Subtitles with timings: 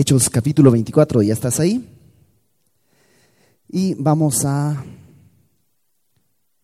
[0.00, 1.84] Hechos capítulo 24, ¿ya estás ahí?
[3.68, 4.84] Y vamos a,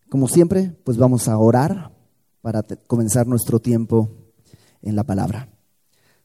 [0.07, 1.91] como siempre, pues vamos a orar
[2.39, 4.09] para comenzar nuestro tiempo
[4.81, 5.49] en la palabra.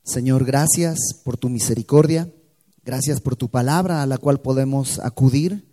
[0.04, 2.32] Señor, gracias por tu misericordia,
[2.84, 5.68] gracias por tu palabra a la cual podemos acudir,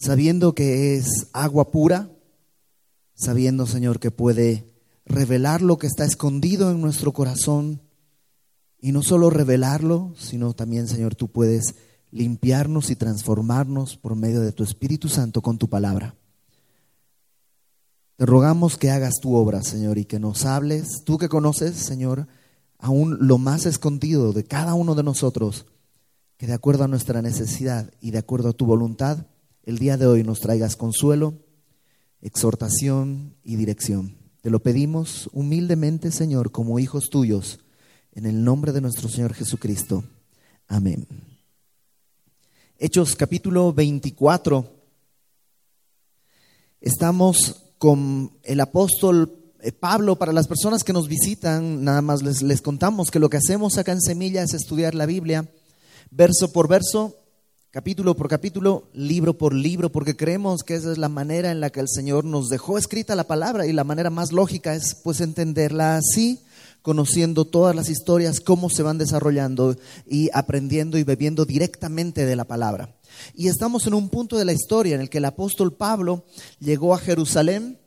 [0.00, 2.10] sabiendo que es agua pura,
[3.14, 4.74] sabiendo, Señor, que puede
[5.06, 7.82] revelar lo que está escondido en nuestro corazón
[8.82, 11.76] y no solo revelarlo, sino también, Señor, tú puedes
[12.10, 16.16] limpiarnos y transformarnos por medio de tu Espíritu Santo con tu palabra.
[18.16, 22.26] Te rogamos que hagas tu obra, Señor, y que nos hables, tú que conoces, Señor,
[22.76, 25.66] aún lo más escondido de cada uno de nosotros,
[26.36, 29.28] que de acuerdo a nuestra necesidad y de acuerdo a tu voluntad,
[29.62, 31.34] el día de hoy nos traigas consuelo,
[32.20, 34.16] exhortación y dirección.
[34.40, 37.60] Te lo pedimos humildemente, Señor, como hijos tuyos
[38.14, 40.04] en el nombre de nuestro Señor Jesucristo.
[40.68, 41.06] Amén.
[42.78, 44.66] Hechos capítulo 24.
[46.80, 50.16] Estamos con el apóstol eh, Pablo.
[50.16, 53.78] Para las personas que nos visitan, nada más les, les contamos que lo que hacemos
[53.78, 55.48] acá en Semilla es estudiar la Biblia
[56.10, 57.16] verso por verso,
[57.70, 61.70] capítulo por capítulo, libro por libro, porque creemos que esa es la manera en la
[61.70, 65.22] que el Señor nos dejó escrita la palabra y la manera más lógica es pues
[65.22, 66.40] entenderla así
[66.82, 72.44] conociendo todas las historias, cómo se van desarrollando y aprendiendo y bebiendo directamente de la
[72.44, 72.94] palabra.
[73.34, 76.24] Y estamos en un punto de la historia en el que el apóstol Pablo
[76.58, 77.78] llegó a Jerusalén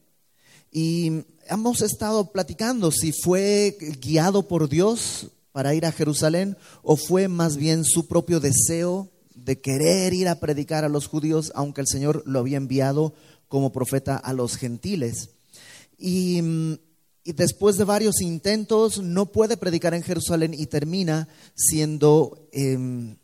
[0.71, 7.27] y hemos estado platicando si fue guiado por Dios para ir a Jerusalén o fue
[7.27, 11.87] más bien su propio deseo de querer ir a predicar a los judíos, aunque el
[11.87, 13.13] Señor lo había enviado
[13.47, 15.29] como profeta a los gentiles.
[15.97, 16.73] Y mm,
[17.27, 23.17] y después de varios intentos no puede predicar en Jerusalén y termina siendo em,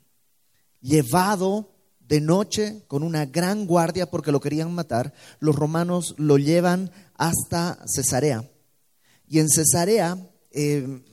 [0.82, 5.14] llevado de noche con una gran guardia porque lo querían matar.
[5.40, 8.50] Los romanos lo llevan hasta Cesarea.
[9.28, 10.18] Y en Cesarea,
[10.50, 11.04] em,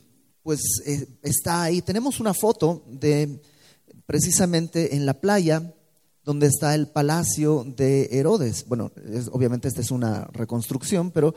[0.43, 1.83] pues eh, está ahí.
[1.83, 3.43] Tenemos una foto de
[4.07, 5.75] precisamente en la playa
[6.25, 8.65] donde está el palacio de Herodes.
[8.67, 8.93] Bueno,
[9.31, 11.35] obviamente esta es una reconstrucción, pero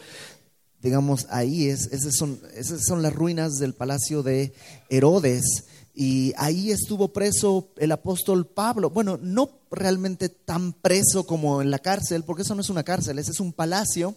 [0.81, 4.53] digamos, ahí es, esas son, esas son las ruinas del palacio de
[4.89, 5.65] Herodes.
[5.93, 8.89] Y ahí estuvo preso el apóstol Pablo.
[8.89, 13.19] Bueno, no realmente tan preso como en la cárcel, porque eso no es una cárcel,
[13.19, 14.15] ese es un palacio.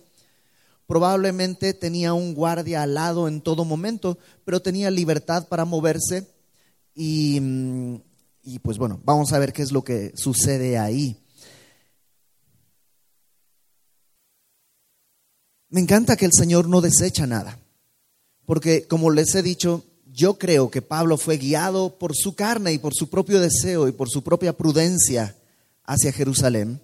[0.86, 6.28] Probablemente tenía un guardia al lado en todo momento, pero tenía libertad para moverse.
[6.94, 7.96] Y, mm,
[8.44, 11.23] y pues bueno, vamos a ver qué es lo que sucede ahí.
[15.74, 17.58] Me encanta que el Señor no desecha nada,
[18.46, 22.78] porque como les he dicho, yo creo que Pablo fue guiado por su carne y
[22.78, 25.34] por su propio deseo y por su propia prudencia
[25.82, 26.80] hacia Jerusalén,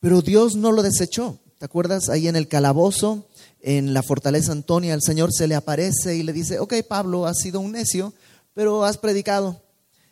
[0.00, 1.38] pero Dios no lo desechó.
[1.58, 2.08] ¿Te acuerdas?
[2.08, 3.28] Ahí en el calabozo,
[3.60, 7.38] en la fortaleza Antonia, el Señor se le aparece y le dice, ok Pablo, has
[7.38, 8.12] sido un necio,
[8.52, 9.62] pero has predicado.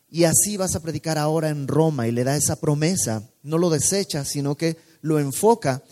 [0.08, 3.28] Y así vas a predicar ahora en Roma y le da esa promesa.
[3.42, 5.82] No lo desecha, sino que lo enfoca.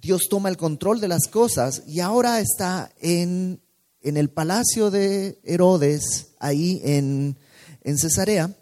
[0.00, 3.60] Dios toma el control de las cosas y ahora está en,
[4.00, 7.36] en el palacio de Herodes, ahí en,
[7.82, 8.56] en Cesarea,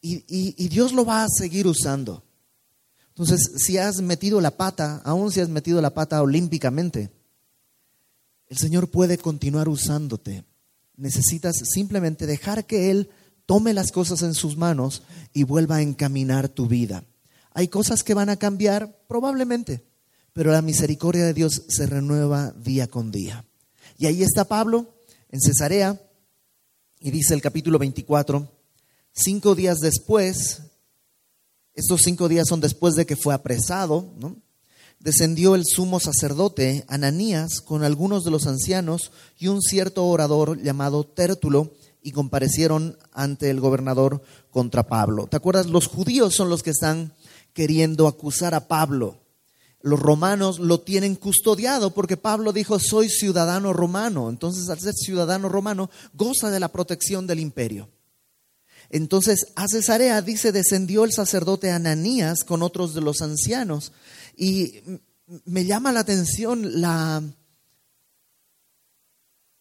[0.00, 2.24] y, y, Dios lo va a seguir usando.
[3.10, 7.12] Entonces, si has metido la pata, aún si has metido la pata olímpicamente,
[8.48, 10.44] el Señor puede continuar usándote.
[10.96, 13.10] Necesitas simplemente dejar que Él
[13.46, 15.02] tome las cosas en sus manos
[15.32, 17.04] y vuelva a encaminar tu vida.
[17.52, 18.98] ¿Hay cosas que van a cambiar?
[19.06, 19.84] Probablemente
[20.32, 23.44] pero la misericordia de Dios se renueva día con día.
[23.98, 24.94] Y ahí está Pablo
[25.30, 26.00] en Cesarea,
[27.00, 28.48] y dice el capítulo 24,
[29.12, 30.62] cinco días después,
[31.74, 34.12] estos cinco días son después de que fue apresado,
[35.00, 41.04] descendió el sumo sacerdote Ananías con algunos de los ancianos y un cierto orador llamado
[41.04, 45.28] Tértulo, y comparecieron ante el gobernador contra Pablo.
[45.28, 45.66] ¿Te acuerdas?
[45.66, 47.14] Los judíos son los que están
[47.52, 49.21] queriendo acusar a Pablo
[49.82, 54.30] los romanos lo tienen custodiado porque Pablo dijo, soy ciudadano romano.
[54.30, 57.90] Entonces, al ser ciudadano romano, goza de la protección del imperio.
[58.90, 63.92] Entonces, a Cesarea dice, descendió el sacerdote Ananías con otros de los ancianos.
[64.36, 64.80] Y
[65.44, 67.22] me llama la atención la,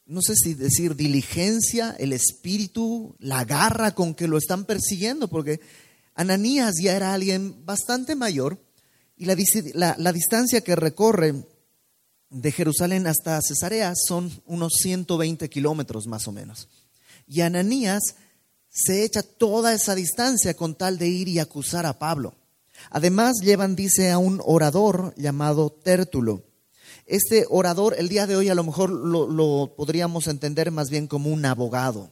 [0.05, 5.61] no sé si decir diligencia, el espíritu, la garra con que lo están persiguiendo, porque
[6.13, 8.59] Ananías ya era alguien bastante mayor
[9.21, 11.35] y la, distancia que recorre
[12.31, 16.67] de Jerusalén hasta Cesarea son unos 120 kilómetros más o menos.
[17.27, 18.15] Y Ananías
[18.67, 22.33] se echa toda esa distancia con tal de ir y acusar a Pablo.
[22.89, 26.41] Además, llevan, dice, a un orador llamado Tértulo.
[27.05, 31.29] Este orador, el día de hoy a lo mejor lo, podríamos entender más bien como
[31.29, 32.09] un abogado.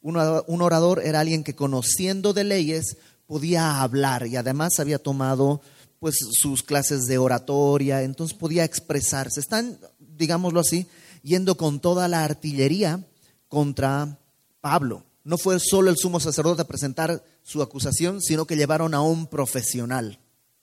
[0.00, 2.96] Un, un orador era alguien que conociendo de leyes
[3.26, 5.60] podía hablar y además había tomado
[6.02, 9.38] pues sus clases de oratoria, entonces podía expresarse.
[9.38, 10.88] Están, digámoslo así,
[11.22, 13.06] yendo con toda la artillería
[13.46, 14.18] contra
[14.60, 15.04] Pablo.
[15.22, 19.28] No fue solo el sumo sacerdote a presentar su acusación, sino que llevaron a un
[19.28, 20.18] profesional,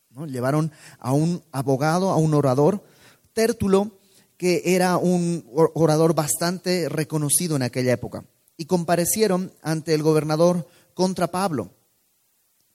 [0.09, 0.25] ¿no?
[0.27, 2.83] llevaron a un abogado, a un orador,
[3.31, 3.97] Tértulo,
[4.35, 8.25] que era un orador bastante reconocido en aquella época,
[8.57, 11.71] y comparecieron ante el gobernador contra Pablo.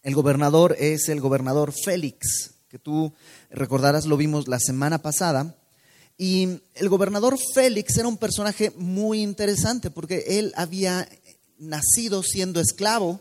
[0.02, 3.12] El gobernador es el gobernador Félix, que tú
[3.52, 5.54] recordarás, lo vimos la semana pasada.
[6.18, 11.08] Y el gobernador Félix era un personaje muy interesante porque él había
[11.56, 13.20] nacido siendo esclavo,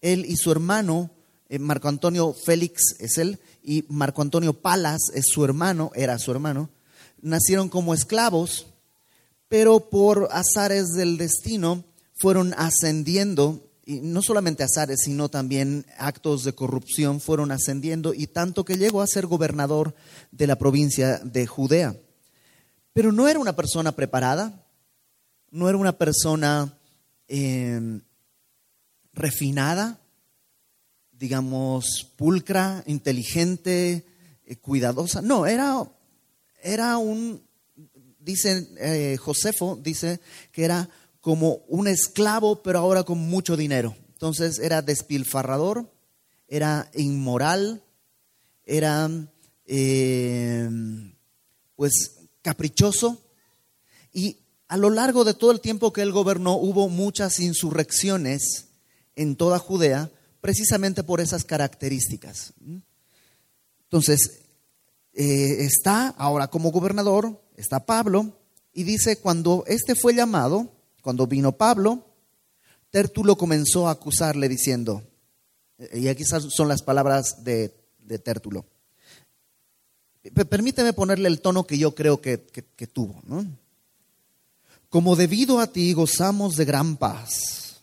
[0.00, 1.10] él y su hermano,
[1.48, 6.30] eh, Marco Antonio Félix es él, y Marco Antonio Palas es su hermano, era su
[6.30, 6.70] hermano,
[7.22, 8.68] nacieron como esclavos,
[9.48, 16.54] pero por azares del destino fueron ascendiendo, y no solamente azares, sino también actos de
[16.54, 19.94] corrupción fueron ascendiendo, y tanto que llegó a ser gobernador
[20.30, 21.96] de la provincia de Judea.
[22.92, 24.64] Pero no era una persona preparada,
[25.50, 26.78] no era una persona
[27.26, 28.02] Em,
[29.14, 29.98] refinada,
[31.12, 34.04] digamos, pulcra, inteligente,
[34.44, 35.22] eh, cuidadosa.
[35.22, 35.90] No, era,
[36.62, 37.42] era un,
[38.18, 40.20] dice eh, Josefo, dice
[40.52, 40.90] que era
[41.24, 43.96] como un esclavo, pero ahora con mucho dinero.
[44.12, 45.90] Entonces era despilfarrador,
[46.46, 47.82] era inmoral,
[48.66, 49.08] era
[49.64, 51.14] em,
[51.76, 53.22] pues caprichoso
[54.12, 54.36] y
[54.68, 58.66] a lo largo de todo el tiempo que él gobernó hubo muchas insurrecciones
[59.16, 60.10] en toda Judea,
[60.42, 62.52] precisamente por esas características.
[63.84, 64.42] Entonces,
[65.14, 68.38] eh, está ahora como gobernador, está Pablo,
[68.74, 70.73] y dice, cuando este fue llamado,
[71.04, 72.02] cuando vino Pablo,
[72.88, 75.02] Tértulo comenzó a acusarle diciendo,
[75.92, 77.68] y aquí son las palabras de,
[78.24, 78.64] Tértulo,
[80.48, 83.44] permíteme ponerle el tono que yo creo que, que tuvo, ¿no?
[84.88, 87.82] como debido a ti gozamos de gran paz.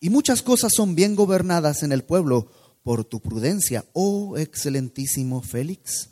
[0.00, 2.52] Y muchas cosas son bien gobernadas en el pueblo
[2.82, 6.08] por tu prudencia, oh excelentísimo Félix.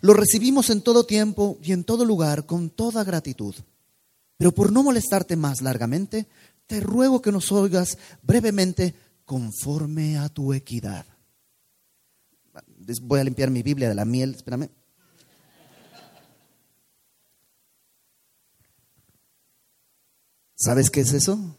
[0.00, 3.54] Lo recibimos en todo tiempo y en todo lugar con toda gratitud.
[4.36, 6.26] Pero por no molestarte más largamente,
[6.66, 8.94] te ruego que nos oigas brevemente
[9.24, 11.06] conforme a tu equidad.
[13.02, 14.68] Voy a limpiar mi Biblia de la miel, espérame.
[20.64, 21.56] ¿Sabes qué es eso?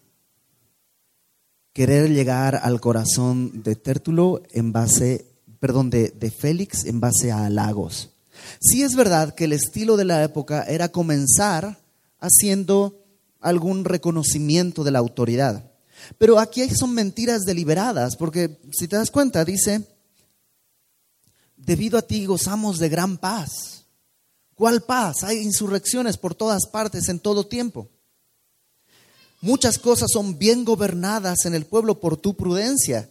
[1.74, 5.26] Querer llegar al corazón de Tértulo en base,
[5.60, 8.12] perdón, de, Félix en base a halagos.
[8.62, 11.83] Sí es verdad que el estilo de la época era comenzar
[12.24, 13.04] haciendo
[13.42, 15.70] algún reconocimiento de la autoridad.
[16.18, 19.86] Pero aquí son mentiras deliberadas, porque si te das cuenta, dice,
[21.58, 23.86] debido a ti gozamos de gran paz.
[24.56, 25.24] ¿Cuál paz?
[25.24, 27.90] Hay insurrecciones por todas partes en todo tiempo.
[29.42, 33.10] Muchas cosas son bien gobernadas en el pueblo por tu prudencia.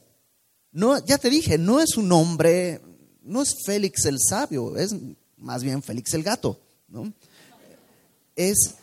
[0.71, 2.81] No, ya te dije, no es un hombre,
[3.23, 4.95] no es Félix el sabio, es
[5.37, 6.59] más bien Félix el gato.
[6.89, 7.13] ¿no?
[8.35, 8.77] Es,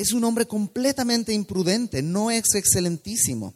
[0.00, 3.52] es un hombre completamente imprudente, no es excelentísimo.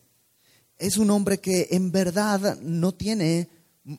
[0.76, 3.48] Es un hombre que en verdad no tiene,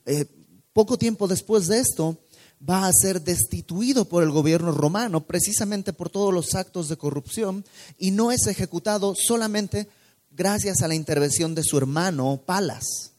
[0.05, 0.25] eh,
[0.71, 2.19] poco tiempo después de esto,
[2.67, 7.65] va a ser destituido por el gobierno romano precisamente por todos los actos de corrupción
[7.97, 9.87] y no es ejecutado solamente
[10.29, 13.11] gracias a la intervención de su hermano Palas.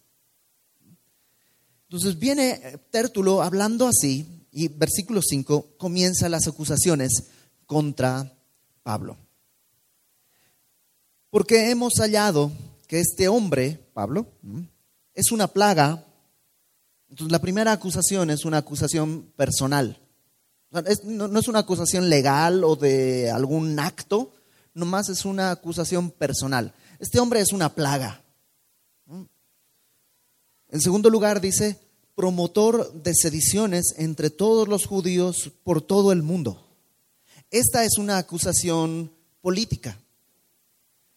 [1.89, 7.25] Entonces viene eh, Tértulo hablando así y versículo 5 comienza las acusaciones
[7.67, 8.36] contra
[8.87, 9.17] Pablo.
[11.29, 12.53] Porque hemos hallado
[12.87, 14.29] que este hombre, Pablo,
[15.13, 16.05] es una plaga
[17.09, 19.99] entonces, la primera acusación es una acusación personal.
[21.05, 24.33] no, es una acusación legal o de algún acto,
[24.75, 26.75] nomás es una acusación personal.
[26.99, 28.23] Este hombre es una plaga.
[30.69, 31.79] En segundo lugar, dice,
[32.15, 36.66] promotor de sediciones entre todos los judíos por todo el mundo.
[37.51, 39.99] Esta es una acusación política.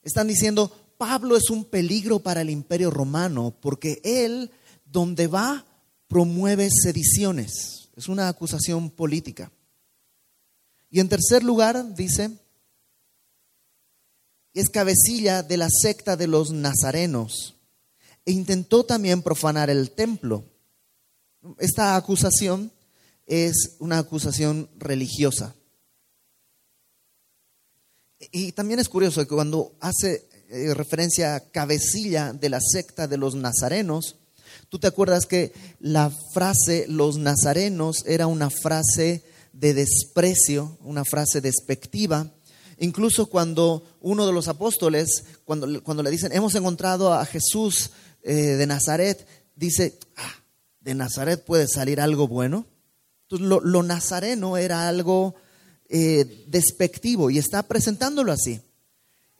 [0.02, 4.52] Están diciendo, Pablo es un peligro para el imperio romano porque él,
[4.86, 5.66] donde va,
[6.08, 7.90] promueve sediciones.
[7.96, 9.52] Es una acusación política.
[10.90, 12.32] Y en tercer lugar, dice,
[14.54, 17.56] es cabecilla de la secta de los nazarenos
[18.26, 20.44] e intentó también profanar el templo.
[21.60, 22.72] Esta acusación
[23.26, 25.56] es una acusación religiosa.
[28.32, 33.18] Y también es curioso que cuando hace eh, referencia a cabecilla de la secta de
[33.18, 34.18] los nazarenos,
[34.70, 39.24] tú te acuerdas que la frase los nazarenos era una frase
[39.54, 42.32] de desprecio, una frase despectiva.
[42.80, 47.92] Incluso cuando uno de los apóstoles, cuando, cuando le dicen, hemos encontrado a Jesús
[48.24, 50.44] eh, de Nazaret, dice, ah,
[50.80, 52.66] ¿de Nazaret puede salir algo bueno?
[53.24, 55.36] Entonces, lo, nazareno era algo
[55.90, 58.62] eh, despectivo y está presentándolo así.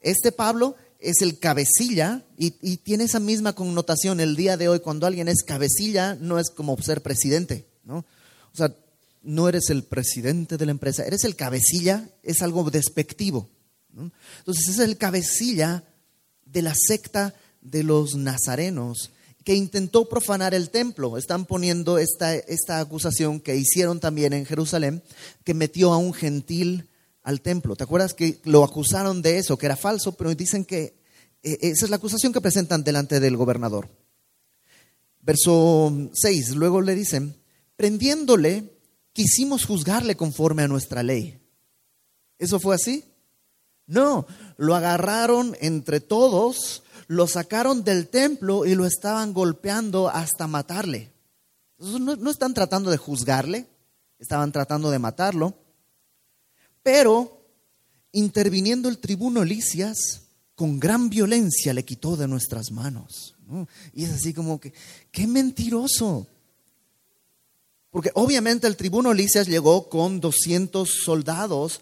[0.00, 4.80] Este Pablo es el cabecilla y, tiene esa misma connotación el día de hoy.
[4.80, 7.98] Cuando alguien es cabecilla, no es como ser presidente, ¿no?
[7.98, 8.74] O sea,
[9.22, 13.48] no eres el presidente de la empresa, eres el cabecilla, es algo despectivo.
[14.38, 15.84] Entonces es el cabecilla
[16.46, 19.10] de la secta de los nazarenos
[19.50, 21.18] que intentó profanar el templo.
[21.18, 25.02] Están poniendo esta, esta acusación que hicieron también en Jerusalén,
[25.42, 26.88] que metió a un gentil
[27.24, 27.74] al templo.
[27.74, 30.94] ¿Te acuerdas que lo acusaron de eso, que era falso, pero dicen que
[31.42, 33.88] eh, esa es la acusación que presentan delante del gobernador?
[35.20, 37.34] Verso 6, luego le dicen,
[37.74, 38.78] prendiéndole
[39.12, 41.40] quisimos juzgarle conforme a nuestra ley.
[42.38, 43.04] ¿Eso fue así?
[43.88, 44.28] No,
[44.58, 51.10] lo agarraron entre todos, lo sacaron del templo y lo estaban golpeando hasta matarle.
[51.76, 53.66] No, están tratando de juzgarle,
[54.20, 55.56] estaban tratando de matarlo.
[56.84, 57.48] Pero
[58.12, 60.22] interviniendo el tribuno Licias,
[60.54, 63.34] con gran violencia le quitó de nuestras manos.
[63.92, 64.72] Y es así como que,
[65.10, 66.28] qué mentiroso.
[67.90, 71.80] Porque obviamente el tribuno Licias llegó con 200 soldados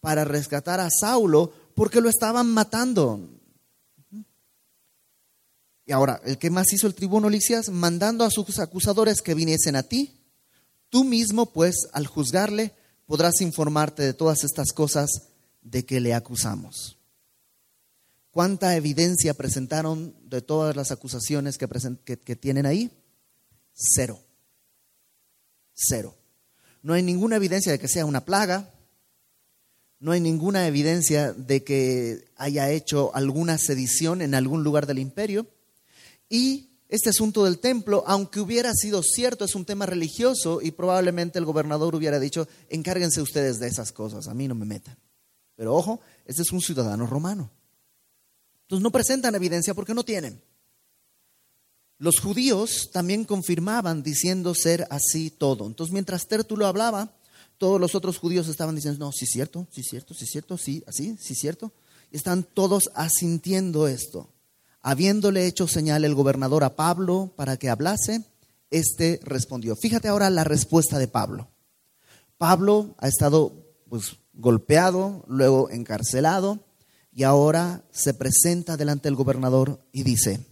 [0.00, 3.35] para rescatar a Saulo porque lo estaban matando.
[5.86, 7.68] Y ahora, ¿el que más hizo el tribuno Licias?
[7.68, 10.20] Mandando a sus acusadores que viniesen a ti.
[10.90, 12.74] Tú mismo, pues, al juzgarle,
[13.06, 15.08] podrás informarte de todas estas cosas
[15.62, 16.98] de que le acusamos.
[18.32, 21.68] ¿Cuánta evidencia presentaron de todas las acusaciones que,
[22.18, 22.90] que tienen ahí?
[23.72, 24.20] Cero.
[25.72, 26.16] Cero.
[26.82, 28.72] No hay ninguna evidencia de que sea una plaga,
[29.98, 35.46] no hay ninguna evidencia de que haya hecho alguna sedición en algún lugar del imperio.
[36.28, 41.38] Y este asunto del templo, aunque hubiera sido cierto, es un tema religioso y probablemente
[41.38, 44.96] el gobernador hubiera dicho, encárguense ustedes de esas cosas, a mí no me metan.
[45.56, 47.50] Pero ojo, este es un ciudadano romano.
[48.62, 50.40] Entonces no presentan evidencia porque no tienen.
[51.98, 55.66] Los judíos también confirmaban diciendo ser así todo.
[55.66, 57.16] Entonces, mientras Tértulo hablaba,
[57.58, 60.30] todos los otros judíos estaban diciendo, no, sí es cierto, sí es cierto, sí es
[60.30, 61.72] cierto, sí, así, sí es cierto.
[62.12, 64.28] Y están todos asintiendo esto.
[64.88, 68.22] Habiéndole hecho señal el gobernador a Pablo para que hablase,
[68.70, 69.74] este respondió.
[69.74, 71.50] Fíjate ahora la respuesta de Pablo.
[72.38, 76.60] Pablo ha estado pues, golpeado, luego encarcelado,
[77.10, 80.46] y ahora se presenta delante del gobernador y dice,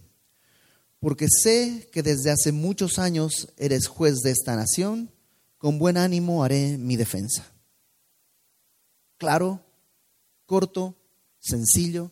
[0.99, 5.11] porque sé que desde hace muchos años eres juez de esta nación,
[5.57, 7.53] con buen ánimo haré mi defensa.
[9.15, 9.61] Claro,
[10.45, 10.93] corto,
[11.39, 12.11] sencillo.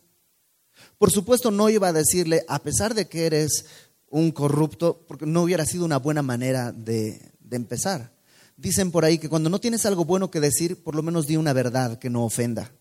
[0.98, 3.66] Por supuesto no iba a decirle, a pesar de que eres
[4.10, 8.12] un corrupto, porque no hubiera sido una buena manera de, empezar.
[8.58, 11.38] Dicen por ahí que cuando no tienes algo bueno que decir, por lo menos di
[11.38, 12.72] una verdad que no ofenda.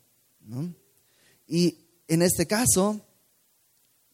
[1.46, 3.00] Y en este caso,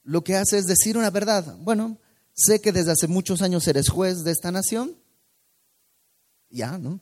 [0.03, 1.57] lo que hace es decir una verdad.
[1.61, 1.99] Bueno,
[2.35, 4.97] sé que desde hace muchos años eres juez de esta nación.
[6.51, 7.01] Ya, ¿no?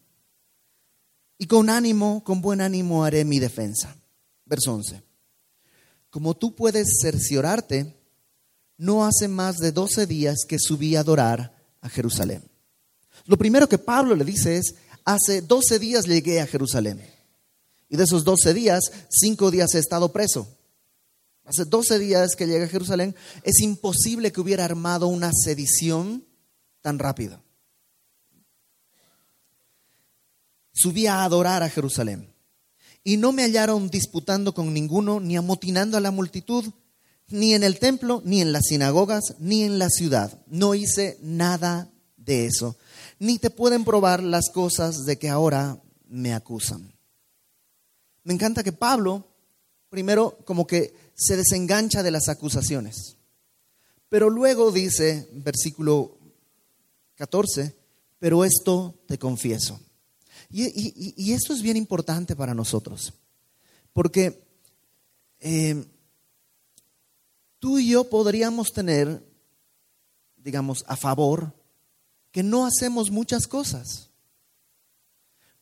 [1.38, 3.96] Y con ánimo, con buen ánimo haré mi defensa.
[4.44, 5.05] Verso 11.
[6.16, 7.94] Como tú puedes cerciorarte,
[8.78, 12.42] no hace más de 12 días que subí a adorar a Jerusalén.
[13.26, 17.06] Lo primero que Pablo le dice es, hace 12 días llegué a Jerusalén.
[17.90, 18.80] Y de esos 12 días,
[19.10, 20.48] 5 días he estado preso.
[21.44, 26.24] Hace 12 días que llega a Jerusalén, es imposible que hubiera armado una sedición
[26.80, 27.42] tan rápido.
[30.72, 32.34] Subí a adorar a Jerusalén
[33.06, 36.64] y no me hallaron disputando con ninguno, ni amotinando a la multitud,
[37.28, 40.42] ni en el templo, ni en las sinagogas, ni en la ciudad.
[40.48, 42.76] No hice nada de eso.
[43.20, 46.92] Ni te pueden probar las cosas de que ahora me acusan.
[48.24, 49.28] Me encanta que Pablo,
[49.88, 53.18] primero, como que se desengancha de las acusaciones.
[54.08, 56.18] Pero luego dice, versículo
[57.14, 57.72] 14,
[58.18, 59.78] pero esto te confieso.
[60.50, 63.12] Y, esto es bien importante para nosotros,
[63.92, 64.46] porque
[65.40, 65.84] eh,
[67.58, 69.24] tú y yo podríamos tener,
[70.36, 71.52] digamos, a favor
[72.30, 74.10] que no hacemos muchas cosas.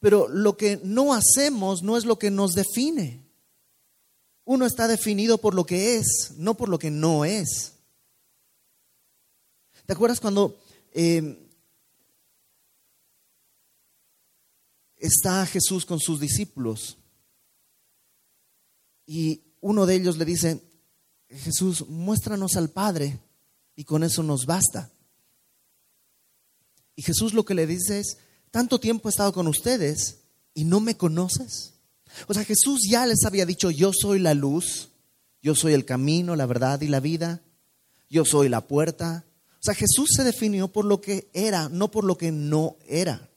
[0.00, 3.24] Pero lo que no hacemos no es lo que nos define.
[4.44, 7.72] Uno está definido por lo que es, no por lo que no es.
[9.86, 10.58] ¿Te acuerdas cuando
[10.92, 11.43] eh,
[15.06, 16.98] está Jesús con sus discípulos
[19.06, 20.62] y uno de ellos le dice,
[21.28, 23.18] Jesús, muéstranos al Padre
[23.76, 24.90] y con eso nos basta.
[26.96, 28.18] Y Jesús lo que le dice es,
[28.50, 30.18] tanto tiempo he estado con ustedes
[30.54, 31.74] y no me conoces.
[32.28, 34.90] O sea, Jesús ya les había dicho, yo soy la luz,
[35.42, 37.42] yo soy el camino, la verdad y la vida,
[38.08, 39.24] yo soy la puerta.
[39.54, 43.28] O sea, Jesús se definió por lo que era, no por lo que no era.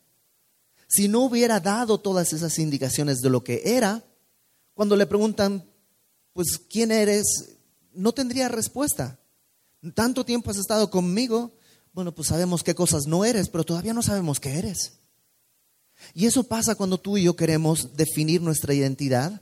[0.88, 4.04] Si no hubiera dado todas esas indicaciones de lo que era,
[4.74, 5.70] cuando le preguntan,
[6.34, 7.58] pues, ¿quién eres?
[7.94, 9.20] No tendría respuesta.
[9.94, 11.52] Tanto tiempo has estado conmigo,
[11.94, 15.00] bueno, pues sabemos qué cosas no eres, pero todavía no sabemos qué eres.
[16.14, 19.42] Y eso pasa cuando tú y yo queremos definir nuestra identidad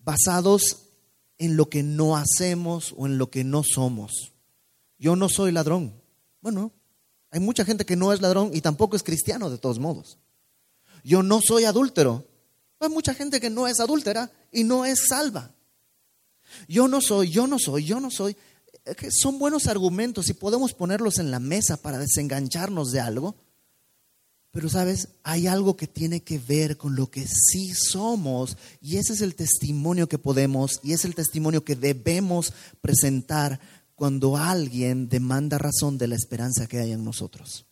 [0.00, 0.88] basados
[1.38, 4.32] en lo que no hacemos o en lo que no somos.
[4.98, 5.94] Yo no soy ladrón.
[6.40, 6.72] Bueno,
[7.32, 10.18] hay mucha gente que no es ladrón y tampoco es cristiano de todos modos.
[11.02, 12.26] Yo no soy adúltero.
[12.78, 15.50] Hay mucha gente que no es adúltera y no es salva.
[16.68, 18.36] Yo no soy, yo no soy, yo no soy.
[19.08, 23.34] Son buenos argumentos y podemos ponerlos en la mesa para desengancharnos de algo.
[24.50, 29.14] Pero sabes, hay algo que tiene que ver con lo que sí somos y ese
[29.14, 33.58] es el testimonio que podemos y es el testimonio que debemos presentar
[34.02, 37.66] cuando alguien demanda razón de la esperanza que hay en nosotros.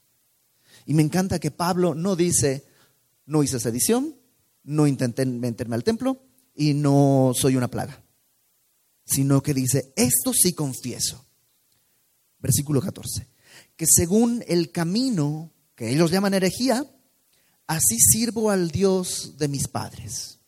[0.87, 2.65] Y me encanta que Pablo no dice,
[3.27, 4.15] no hice sedición,
[4.63, 6.23] no intenté meterme al templo
[6.55, 8.05] y no soy una plaga,
[9.05, 11.27] sino que dice, esto sí confieso.
[12.39, 13.27] Versículo 14,
[13.75, 16.87] que según el camino que ellos llaman herejía,
[17.67, 20.39] así sirvo al Dios de mis padres.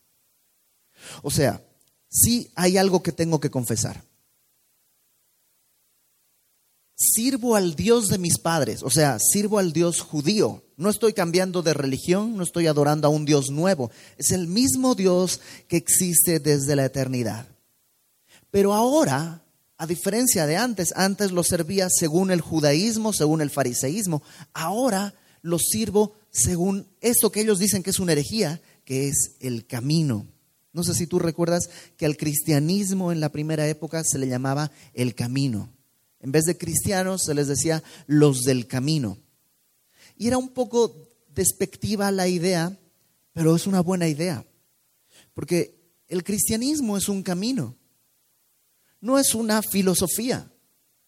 [1.24, 1.60] O sea,
[2.08, 4.11] sí hay algo que tengo que confesar
[6.94, 10.64] sirvo al Dios de mis padres, o sea, sirvo al Dios judío.
[10.76, 13.90] No estoy cambiando de religión, no estoy adorando a un Dios nuevo.
[14.18, 17.46] Es el mismo Dios que existe desde la eternidad.
[18.50, 19.44] Pero ahora,
[19.78, 25.58] a diferencia de antes, antes lo servía según el judaísmo, según el fariseísmo, ahora lo
[25.58, 30.26] sirvo según esto que ellos dicen que es una herejía, que es el camino.
[30.72, 34.70] No sé si tú recuerdas que al cristianismo en la primera época se le llamaba
[34.94, 35.71] el camino.
[36.22, 39.18] En vez de cristianos se les decía los del camino.
[40.16, 42.78] Y era un poco despectiva la idea,
[43.32, 44.46] pero es una buena idea.
[45.34, 47.76] Porque el cristianismo es un camino,
[49.00, 50.50] no es una filosofía,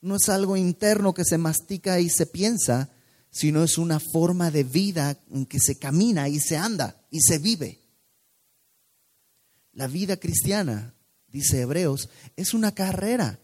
[0.01, 2.91] no es algo interno que se mastica y se piensa,
[3.31, 7.39] sino es una forma de vida en que se camina y se anda y se
[7.39, 7.81] vive.
[9.73, 10.95] La vida cristiana,
[11.29, 13.39] dice Hebreos, es una carrera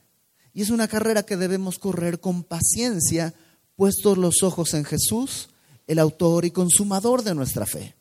[0.52, 3.34] y es una carrera que debemos correr con paciencia,
[3.76, 5.50] puestos los ojos en Jesús,
[5.86, 7.96] el autor y consumador de nuestra fe.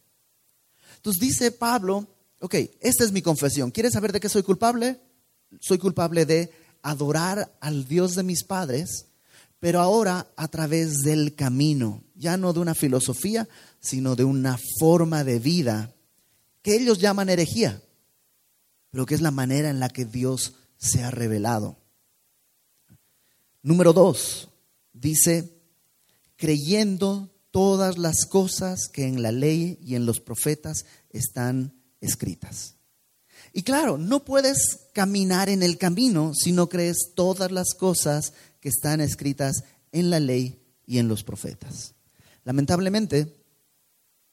[0.95, 2.07] Entonces dice Pablo,
[2.39, 3.71] ok, esta es mi confesión.
[3.71, 4.99] ¿Quieres saber de qué soy culpable?
[5.59, 9.05] Soy culpable de adorar al Dios de mis padres,
[9.59, 13.47] pero ahora a través del camino, ya no de una filosofía,
[13.79, 15.93] sino de una forma de vida
[16.61, 17.81] que ellos llaman herejía,
[18.91, 21.78] pero que es la manera en la que Dios se ha revelado.
[23.61, 24.49] Número dos,
[24.93, 25.61] dice,
[26.37, 32.75] creyendo todas las cosas que en la ley y en los profetas están escritas.
[33.51, 38.69] Y claro, no puedes caminar en el camino si no crees todas las cosas que
[38.69, 41.95] están escritas en la ley y en los profetas.
[42.45, 43.43] Lamentablemente,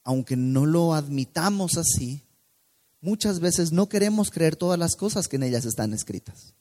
[0.05, 2.23] aunque no lo admitamos así,
[3.01, 6.55] muchas veces no queremos creer todas las cosas que en ellas están escritas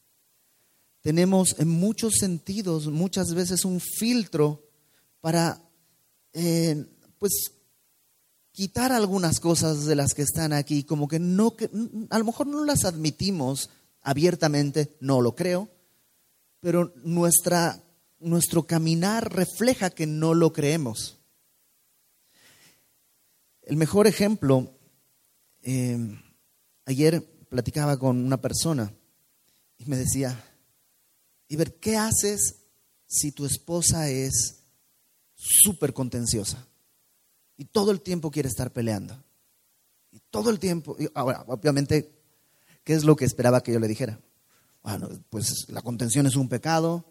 [1.05, 4.67] tenemos en muchos sentidos muchas veces un filtro
[5.21, 5.61] para
[6.33, 6.83] eh,
[7.19, 7.51] pues
[8.51, 11.69] quitar algunas cosas de las que están aquí, como que no, que,
[12.09, 13.69] a lo mejor no las admitimos
[14.01, 15.69] abiertamente, no lo creo,
[16.59, 17.83] pero nuestra,
[18.17, 21.19] nuestro caminar refleja que no lo creemos.
[23.61, 24.73] El mejor ejemplo,
[25.61, 25.99] eh,
[26.87, 28.91] ayer platicaba con una persona
[29.77, 30.43] y me decía,
[31.47, 32.63] y ver qué haces
[33.07, 34.63] si tu esposa es
[35.35, 36.65] súper contenciosa
[37.57, 39.21] y todo el tiempo quiere estar peleando.
[40.11, 42.21] Y todo el tiempo, ahora, obviamente,
[42.83, 44.19] ¿qué es lo que esperaba que yo le dijera?
[44.83, 47.05] Bueno, pues la contención es un pecado.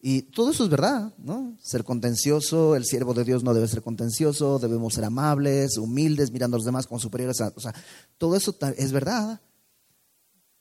[0.00, 1.56] Y todo eso es verdad, ¿no?
[1.62, 6.56] Ser contencioso, el siervo de Dios no debe ser contencioso, debemos ser amables, humildes, mirando
[6.56, 7.40] a los demás como superiores.
[7.40, 7.74] o sea,
[8.18, 9.40] todo eso es verdad.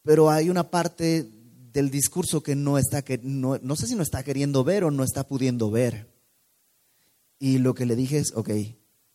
[0.01, 1.29] Pero hay una parte
[1.73, 4.91] del discurso que no está, que no, no sé si no está queriendo ver o
[4.91, 6.13] no está pudiendo ver.
[7.39, 8.51] Y lo que le dije es, ok,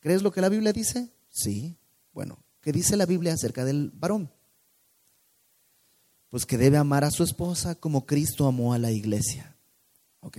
[0.00, 1.12] ¿crees lo que la Biblia dice?
[1.30, 1.78] Sí.
[2.12, 4.30] Bueno, ¿qué dice la Biblia acerca del varón?
[6.28, 9.56] Pues que debe amar a su esposa como Cristo amó a la iglesia.
[10.20, 10.38] Ok.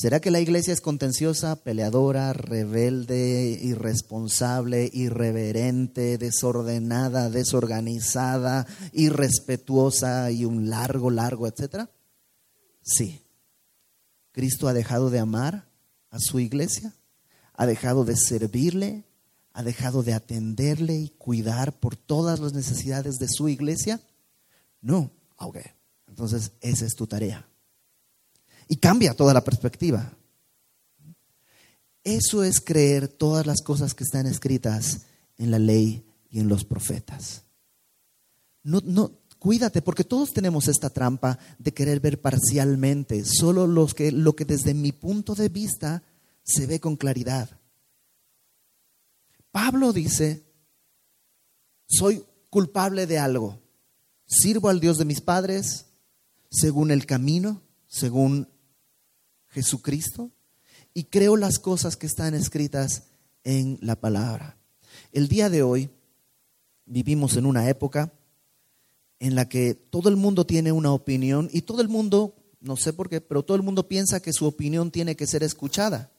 [0.00, 10.70] ¿Será que la iglesia es contenciosa, peleadora, rebelde, irresponsable, irreverente, desordenada, desorganizada, irrespetuosa y un
[10.70, 11.90] largo, largo, etcétera?
[12.80, 13.20] Sí.
[14.32, 15.68] ¿Cristo ha dejado de amar
[16.08, 16.94] a su iglesia?
[17.52, 19.04] ¿Ha dejado de servirle?
[19.52, 24.00] ¿Ha dejado de atenderle y cuidar por todas las necesidades de su iglesia?
[24.80, 25.10] No.
[25.36, 25.58] Ok.
[26.08, 27.49] Entonces, esa es tu tarea
[28.70, 30.12] y cambia toda la perspectiva.
[32.04, 35.02] Eso es creer todas las cosas que están escritas
[35.36, 37.42] en la ley y en los profetas.
[38.62, 44.12] No, no, cuídate, porque todos tenemos esta trampa de querer ver parcialmente, solo los que,
[44.12, 46.04] lo que desde mi punto de vista
[46.44, 47.50] se ve con claridad.
[49.50, 50.44] Pablo dice,
[51.88, 53.58] soy culpable de algo,
[54.28, 55.86] sirvo al Dios de mis padres
[56.52, 58.48] según el camino, según
[59.50, 60.30] Jesucristo
[60.94, 63.04] y creo las cosas que están escritas
[63.44, 64.56] en la palabra.
[65.12, 65.90] El día de hoy
[66.86, 68.12] vivimos en una época
[69.18, 72.92] en la que todo el mundo tiene una opinión y todo el mundo, no sé
[72.92, 76.10] por qué, pero todo el mundo piensa que su opinión tiene que ser escuchada.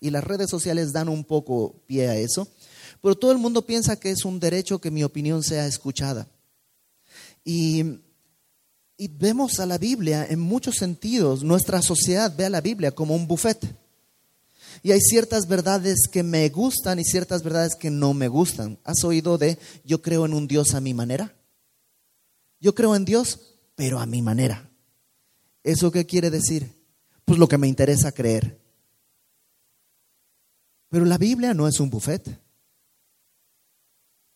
[0.00, 2.48] Y las redes sociales dan un poco pie a eso,
[3.00, 6.26] pero todo el mundo piensa que es un derecho que mi opinión sea escuchada.
[7.44, 8.00] Y
[9.00, 13.14] y vemos a la Biblia en muchos sentidos, nuestra sociedad ve a la Biblia como
[13.14, 13.58] un buffet.
[14.82, 18.78] Y hay ciertas verdades que me gustan y ciertas verdades que no me gustan.
[18.84, 21.34] ¿Has oído de yo creo en un Dios a mi manera?
[22.60, 24.70] Yo creo en Dios, pero a mi manera.
[25.64, 26.70] ¿Eso qué quiere decir?
[27.24, 28.60] Pues lo que me interesa creer.
[30.90, 32.38] Pero la Biblia no es un buffet.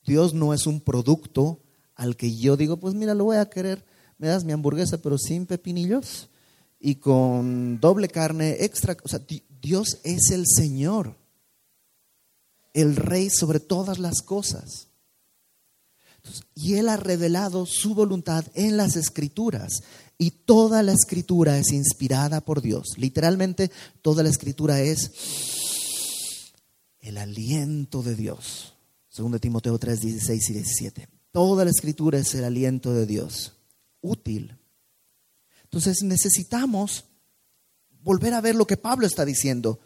[0.06, 1.60] Dios no es un producto
[1.94, 3.84] al que yo digo, pues mira, lo voy a querer
[4.24, 6.30] me das mi hamburguesa pero sin pepinillos
[6.80, 8.96] y con doble carne extra.
[9.04, 9.20] O sea,
[9.60, 11.14] Dios es el Señor,
[12.72, 14.88] el Rey sobre todas las cosas.
[16.54, 19.82] y Él ha revelado su voluntad en las escrituras.
[20.16, 22.94] Y toda la escritura es inspirada por Dios.
[22.96, 25.10] Literalmente, toda la escritura es
[27.00, 28.72] el aliento de Dios.
[29.10, 31.08] Según Timoteo 3, 16 y 17.
[31.30, 33.52] Toda la escritura es el aliento de Dios
[34.04, 34.56] útil.
[35.64, 37.06] Entonces necesitamos
[38.02, 39.80] volver a ver lo que Pablo está diciendo.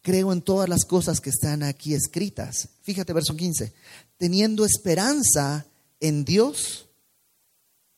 [0.00, 2.68] Creo en todas las cosas que están aquí escritas.
[2.82, 3.74] Fíjate, verso 15.
[4.16, 5.66] Teniendo esperanza
[6.00, 6.88] en Dios.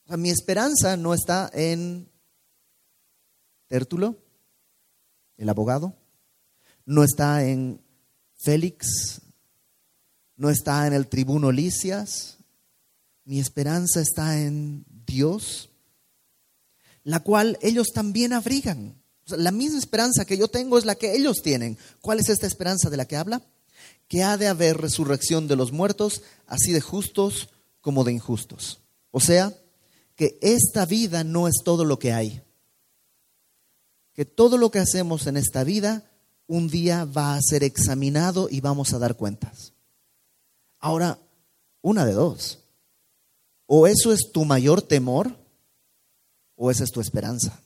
[0.09, 2.09] mi esperanza no está en
[3.69, 4.17] Tértulo,
[5.37, 5.95] el abogado.
[6.85, 7.81] No está en
[8.37, 9.21] Félix.
[10.37, 12.37] No está en el tribuno Licias.
[13.25, 15.71] Mi esperanza está en Dios,
[17.05, 19.01] la cual ellos también abrigan.
[19.29, 21.79] la misma esperanza que yo tengo es la que ellos tienen.
[22.01, 23.43] ¿Cuál es esta esperanza de la que habla?
[24.09, 27.49] Que ha de haber resurrección de los muertos, así de justos
[27.81, 28.81] como de injustos.
[29.11, 29.53] O sea,
[30.15, 32.43] que esta vida no es todo lo que hay.
[34.13, 36.05] Que todo lo que hacemos en esta vida
[36.47, 39.73] un día va a ser examinado y vamos a dar cuentas.
[40.79, 41.19] Ahora,
[41.83, 42.61] una de dos.
[43.67, 45.37] O eso es tu mayor temor
[46.55, 47.63] o esa es tu esperanza.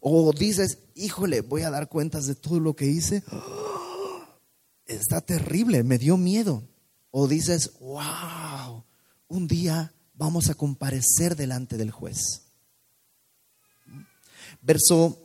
[0.00, 3.22] O dices, híjole, voy a dar cuentas de todo lo que hice.
[4.86, 6.64] Está terrible, me dio miedo.
[7.10, 8.84] O dices, wow,
[9.28, 12.42] un día vamos a comparecer delante del juez.
[14.62, 15.18] Verso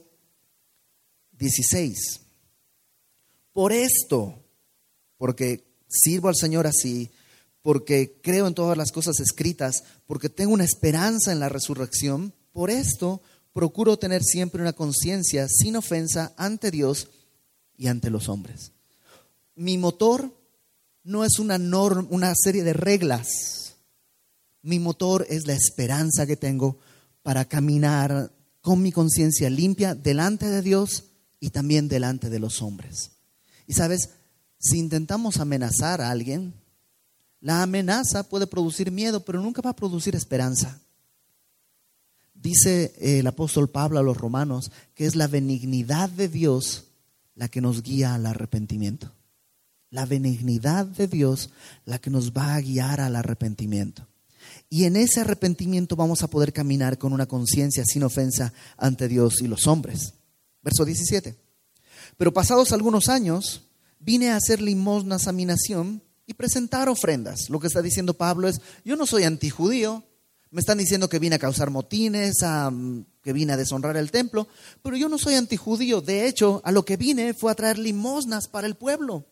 [1.32, 2.22] 16.
[3.54, 4.44] Por esto,
[5.18, 7.10] porque sirvo al Señor así,
[7.65, 12.69] porque creo en todas las cosas escritas, porque tengo una esperanza en la resurrección, por
[12.69, 13.23] esto
[13.54, 17.10] procuro tener siempre una conciencia sin ofensa ante Dios
[17.75, 18.71] y ante los hombres.
[19.56, 20.32] Mi motor
[21.04, 23.78] no es una, norma, una serie de reglas.
[24.62, 26.78] Mi motor es la esperanza que tengo
[27.23, 31.06] para caminar con mi conciencia limpia delante de Dios
[31.39, 33.13] y también delante de los hombres.
[33.65, 34.10] Y sabes,
[34.60, 36.54] si intentamos amenazar a alguien,
[37.45, 40.79] la amenaza puede producir miedo, pero nunca va a producir esperanza.
[42.34, 46.86] Dice el apóstol Pablo a los romanos que es la benignidad de Dios
[47.36, 49.12] la que nos guía al arrepentimiento.
[49.91, 51.51] La benignidad de Dios
[51.86, 54.08] la que nos va a guiar al arrepentimiento.
[54.67, 59.39] Y en ese arrepentimiento vamos a poder caminar con una conciencia sin ofensa ante Dios
[59.41, 60.15] y los hombres.
[60.63, 61.36] Verso 17.
[62.17, 63.62] Pero pasados algunos años,
[63.99, 67.50] vine a hacer limosnas a mi nación y presentar ofrendas.
[67.50, 70.04] Lo que está diciendo Pablo es, yo no soy antijudío,
[70.52, 72.38] me están diciendo que vine a causar motines,
[73.22, 74.48] que vine a deshonrar el templo,
[74.82, 76.00] pero yo no soy antijudío.
[76.00, 79.26] De hecho, a lo que vine fue a traer limosnas para el pueblo.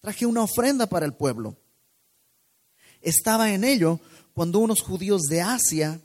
[0.00, 1.56] Traje una ofrenda para el pueblo.
[3.00, 4.00] Estaba en ello
[4.34, 6.00] cuando unos judíos de Asia,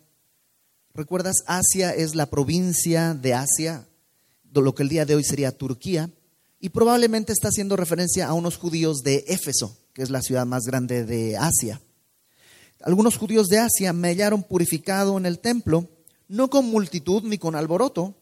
[0.93, 1.37] ¿recuerdas?
[1.47, 3.87] Asia es la provincia de Asia,
[4.53, 6.11] lo que el día de hoy sería Turquía,
[6.59, 10.63] y probablemente está haciendo referencia a unos judíos de Éfeso, que es la ciudad más
[10.63, 11.81] grande de Asia.
[12.83, 15.89] Algunos judíos de Asia me hallaron purificado en el templo,
[16.27, 18.15] no con multitud ni con alboroto.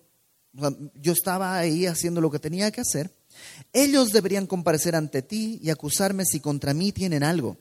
[0.95, 3.13] Yo estaba ahí haciendo lo que tenía que hacer.
[3.71, 7.57] Ellos deberían comparecer ante ti y acusarme si contra mí tienen algo.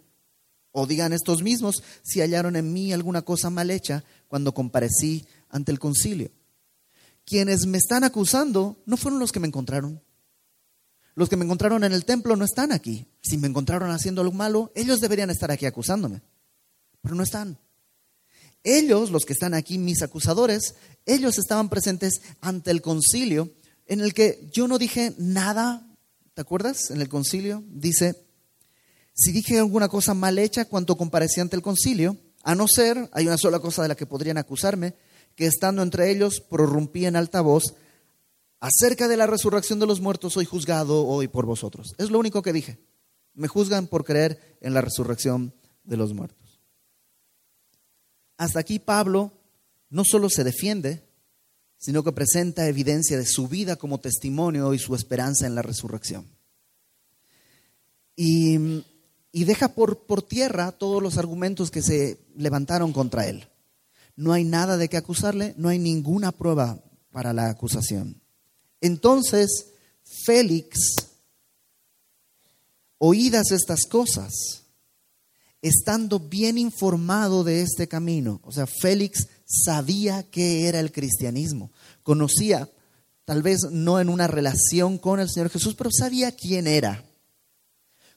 [0.73, 5.73] O digan estos mismos si hallaron en mí alguna cosa mal hecha cuando comparecí ante
[5.73, 6.31] el concilio.
[7.25, 10.03] Quienes me están acusando no fueron los que me encontraron.
[11.19, 13.05] Los que me encontraron en el templo no están aquí.
[13.23, 16.23] Si me encontraron haciendo algo malo, ellos deberían estar aquí acusándome.
[17.03, 17.59] Pero no están.
[18.63, 20.77] Ellos, los que están aquí, mis acusadores,
[21.07, 23.51] ellos estaban presentes ante el concilio
[23.87, 25.85] en el que yo no dije nada.
[26.35, 26.93] ¿Te acuerdas?
[26.93, 28.15] En el concilio dice,
[29.13, 33.27] si dije alguna cosa mal hecha cuando comparecí ante el concilio, a no ser, hay
[33.27, 34.95] una sola cosa de la que podrían acusarme,
[35.35, 37.75] que estando entre ellos prorrumpí en alta voz,
[38.61, 41.95] acerca de la resurrección de los muertos soy juzgado hoy por vosotros.
[41.99, 42.79] Es lo único que dije.
[43.35, 46.61] Me juzgan por creer en la resurrección de los muertos.
[48.37, 49.33] Hasta aquí Pablo
[49.91, 51.05] no solo se defiende,
[51.77, 56.27] sino que presenta evidencia de su vida como testimonio y su esperanza en la resurrección.
[58.17, 58.83] Y
[59.33, 63.49] y deja por, por tierra todos los argumentos que se levantaron contra él.
[64.17, 68.21] No hay nada de qué acusarle, no hay ninguna prueba para la acusación.
[68.81, 69.67] Entonces,
[70.25, 70.79] Félix,
[72.99, 74.33] oídas estas cosas,
[75.63, 82.71] estando bien informado de este camino, o sea, Félix sabía qué era el cristianismo, conocía,
[83.25, 87.05] tal vez no en una relación con el Señor Jesús, pero sabía quién era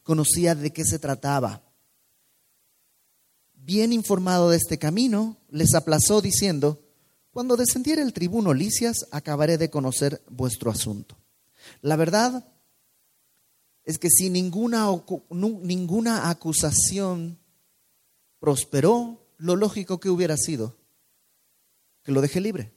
[0.02, 1.62] conocía de qué se trataba.
[3.54, 6.80] Bien informado de este camino, les aplazó diciendo,
[7.32, 11.16] cuando descendiera el tribuno Licias, acabaré de conocer vuestro asunto.
[11.80, 12.46] La verdad
[13.84, 14.86] es que si ninguna,
[15.30, 17.38] ninguna acusación
[18.38, 20.76] prosperó, lo lógico que hubiera sido
[22.02, 22.72] que lo deje libre.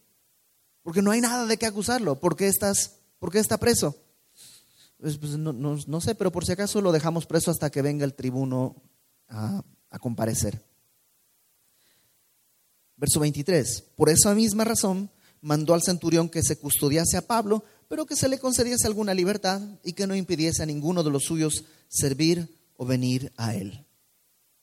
[0.83, 2.19] Porque no hay nada de qué acusarlo.
[2.19, 3.95] ¿Por qué, estás, por qué está preso?
[4.99, 8.13] Pues, pues, no, sé, pero por si acaso lo dejamos preso hasta que venga el
[8.13, 8.81] tribuno
[9.27, 9.63] a
[9.99, 10.63] comparecer.
[12.97, 13.83] Verso 23.
[13.95, 15.09] Por esa misma razón
[15.41, 19.61] mandó al centurión que se custodiase a Pablo, pero que se le concediese alguna libertad
[19.83, 23.85] y que no impidiese a ninguno de los suyos servir o venir a él.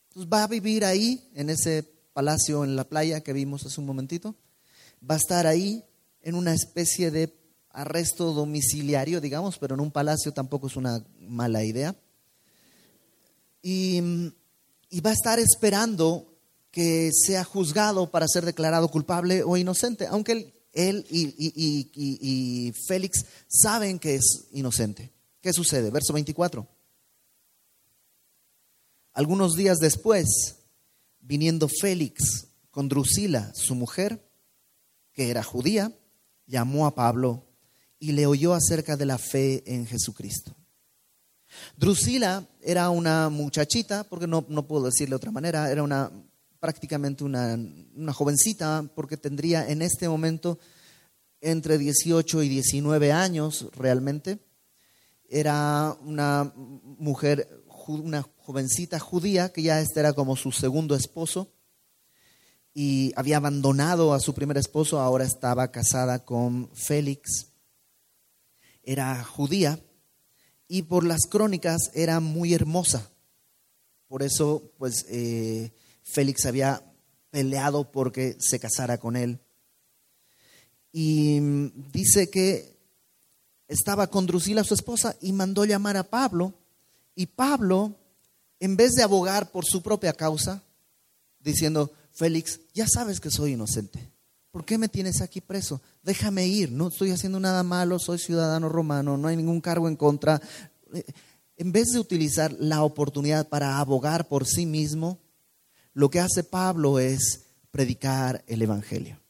[0.08, 3.86] Entonces va a vivir ahí, en ese palacio en la playa que vimos hace un
[3.86, 4.34] momentito.
[5.08, 5.84] Va a estar ahí
[6.22, 7.34] en una especie de
[7.70, 11.96] arresto domiciliario, digamos, pero en un palacio tampoco es una mala idea.
[13.62, 14.00] Y,
[15.04, 16.31] va a estar esperando
[16.72, 23.98] que sea juzgado para ser declarado culpable o inocente, aunque él, y, y, Félix saben
[23.98, 25.12] que es inocente.
[25.42, 25.90] ¿Qué sucede?
[25.90, 26.66] Verso 24.
[29.12, 30.56] Algunos días después,
[31.20, 34.26] viniendo Félix con Drusila, su mujer,
[35.12, 35.92] que era judía,
[36.46, 37.44] llamó a Pablo
[37.98, 40.56] y le oyó acerca de la fe en Jesucristo.
[41.76, 46.10] Drusila era una muchachita, porque no, no puedo decirle de otra manera, era una
[46.62, 47.58] prácticamente una,
[48.12, 50.60] jovencita, porque tendría en este momento
[51.40, 54.38] entre 18 y 19 años realmente.
[55.28, 61.50] Era una mujer, una jovencita judía, que ya este era como su segundo esposo,
[62.72, 67.48] y había abandonado a su primer esposo, ahora estaba casada con Félix
[68.84, 69.80] era judía
[70.68, 73.10] y por las crónicas era muy hermosa.
[74.06, 75.72] Por eso, pues, eh,
[76.02, 76.82] Félix había
[77.30, 79.40] peleado porque se casara con él.
[80.92, 82.76] Y mm, dice que
[83.68, 86.52] estaba con Drusila, su esposa, y mandó llamar a Pablo.
[87.14, 87.96] Y Pablo,
[88.60, 90.62] en vez de abogar por su propia causa,
[91.40, 94.12] diciendo, Félix, ya sabes que soy inocente.
[94.50, 95.80] ¿Por qué me tienes aquí preso?
[96.02, 99.96] Déjame ir, no estoy haciendo nada malo, soy ciudadano romano, no hay ningún cargo en
[99.96, 100.42] contra.
[101.56, 105.18] En vez de utilizar la oportunidad para abogar por sí mismo,
[105.94, 109.20] lo que hace Pablo es predicar el Evangelio.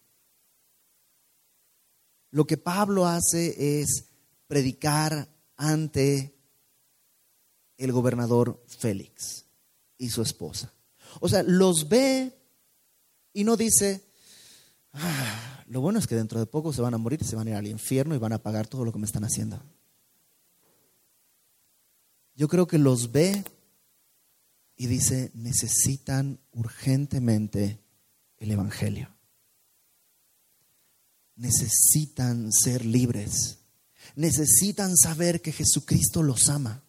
[2.31, 4.07] Lo que Pablo hace es
[4.47, 6.35] predicar ante
[7.77, 9.45] el gobernador Félix
[9.99, 10.73] y su esposa.
[11.21, 12.33] O sea, los ve
[13.33, 14.03] y no dice,
[14.93, 17.51] ah, lo bueno es que dentro de poco se van a morir, se van a
[17.51, 19.61] ir al infierno y van a pagar todo lo que me están haciendo.
[22.35, 23.45] Yo creo que los ve
[24.83, 27.79] y dice, necesitan urgentemente
[28.39, 29.15] el Evangelio.
[31.37, 33.59] Necesitan ser libres.
[34.17, 36.83] Necesitan saber que Jesucristo los ama.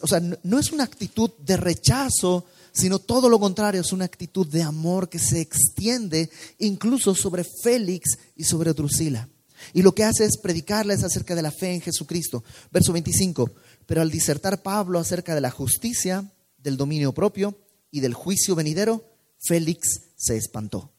[0.00, 4.46] O sea, no es una actitud de rechazo, sino todo lo contrario, es una actitud
[4.46, 6.30] de amor que se extiende
[6.60, 9.28] incluso sobre Félix y sobre Drusila.
[9.74, 12.42] Y lo que hace es predicarles acerca de la fe en Jesucristo.
[12.72, 13.50] Verso 25.
[13.84, 17.58] Pero al disertar Pablo acerca de la justicia, del dominio propio
[17.90, 19.04] y del juicio venidero,
[19.38, 20.92] Félix se espantó.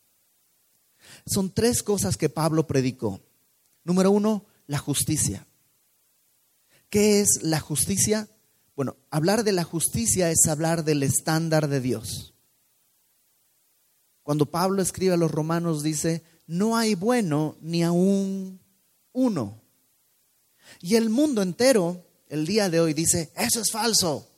[1.26, 3.22] Son tres cosas que Pablo predicó.
[3.84, 5.48] Número uno, la justicia.
[6.89, 8.28] ¿Qué es la justicia?
[8.76, 12.34] Bueno, hablar de la justicia es hablar del estándar de Dios.
[14.24, 18.60] Cuando Pablo escribe a los romanos dice, no hay bueno ni aún
[19.13, 19.62] uno.
[20.82, 24.30] Y el mundo entero, el día de hoy, dice, eso es falso.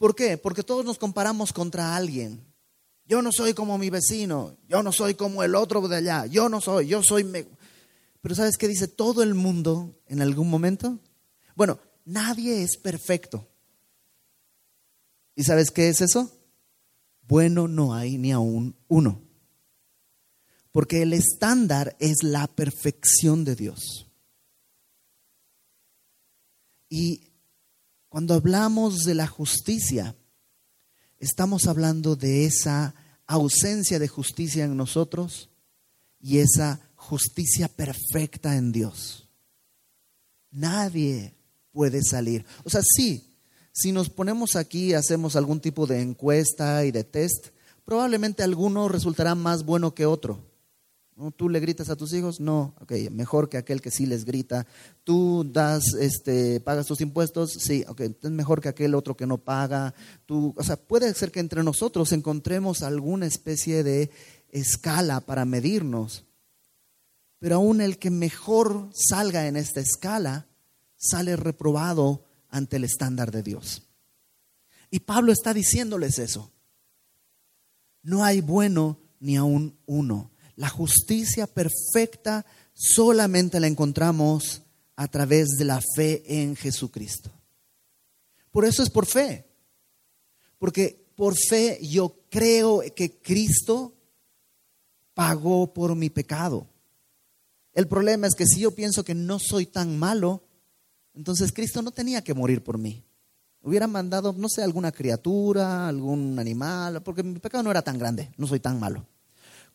[0.00, 0.38] ¿Por qué?
[0.38, 2.42] Porque todos nos comparamos contra alguien.
[3.04, 6.48] Yo no soy como mi vecino, yo no soy como el otro de allá, yo
[6.48, 7.22] no soy, yo soy...
[8.22, 10.98] Pero ¿sabes qué dice todo el mundo en algún momento?
[11.54, 13.46] Bueno, nadie es perfecto.
[15.34, 16.32] ¿Y sabes qué es eso?
[17.28, 19.20] Bueno no hay ni aún uno.
[20.72, 24.06] Porque el estándar es la perfección de Dios.
[26.88, 27.29] Y
[28.10, 30.16] cuando hablamos de la justicia,
[31.18, 32.92] estamos hablando de esa
[33.24, 35.48] ausencia de justicia en nosotros
[36.18, 39.28] y esa justicia perfecta en Dios.
[40.50, 41.36] Nadie
[41.70, 42.44] puede salir.
[42.64, 43.38] O sea, sí,
[43.72, 47.50] si nos ponemos aquí, hacemos algún tipo de encuesta y de test,
[47.84, 50.49] probablemente alguno resultará más bueno que otro.
[51.36, 52.40] ¿Tú le gritas a tus hijos?
[52.40, 54.66] No, ok, mejor que aquel que sí les grita.
[55.04, 57.52] ¿Tú das, este, pagas tus impuestos?
[57.52, 59.94] Sí, ok, mejor que aquel otro que no paga.
[60.24, 64.10] Tú, o sea, puede ser que entre nosotros encontremos alguna especie de
[64.48, 66.24] escala para medirnos.
[67.38, 70.46] Pero aún el que mejor salga en esta escala
[70.96, 73.82] sale reprobado ante el estándar de Dios.
[74.90, 76.50] Y Pablo está diciéndoles eso.
[78.02, 80.30] No hay bueno ni aún uno.
[80.60, 82.44] La justicia perfecta
[82.74, 84.60] solamente la encontramos
[84.94, 87.30] a través de la fe en Jesucristo.
[88.50, 89.46] Por eso es por fe.
[90.58, 93.94] Porque por fe yo creo que Cristo
[95.14, 96.66] pagó por mi pecado.
[97.72, 100.44] El problema es que si yo pienso que no soy tan malo,
[101.14, 103.02] entonces Cristo no tenía que morir por mí.
[103.62, 108.30] Hubiera mandado, no sé, alguna criatura, algún animal, porque mi pecado no era tan grande,
[108.36, 109.06] no soy tan malo.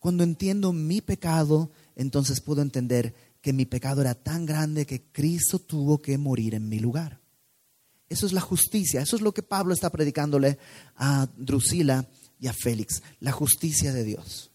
[0.06, 5.58] Cuando entiendo mi pecado, entonces puedo entender que mi pecado era tan grande que Cristo
[5.58, 7.22] tuvo que morir en mi lugar.
[8.08, 10.60] Eso es la justicia, eso es lo que Pablo está predicándole
[10.96, 12.08] a Drusila
[12.39, 14.52] y a Félix, la justicia de Dios.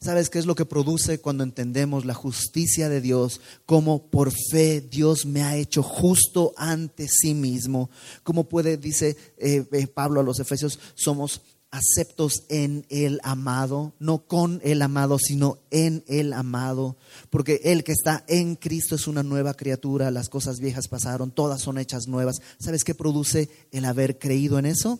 [0.00, 3.42] ¿Sabes qué es lo que produce cuando entendemos la justicia de Dios?
[3.66, 7.90] Como por fe Dios me ha hecho justo ante sí mismo.
[8.22, 14.26] Como puede, dice eh, eh, Pablo a los Efesios, somos aceptos en el amado, no
[14.26, 16.96] con el amado, sino en el amado,
[17.30, 21.60] porque el que está en Cristo es una nueva criatura, las cosas viejas pasaron, todas
[21.60, 22.36] son hechas nuevas.
[22.58, 24.98] ¿Sabes qué produce el haber creído en eso?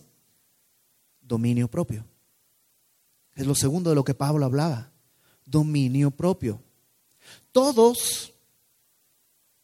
[1.20, 2.05] Dominio propio.
[3.34, 4.92] Es lo segundo de lo que Pablo hablaba,
[5.47, 6.61] dominio propio.
[7.53, 8.34] Todos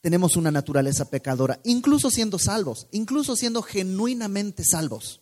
[0.01, 5.21] tenemos una naturaleza pecadora, incluso siendo salvos, incluso siendo genuinamente salvos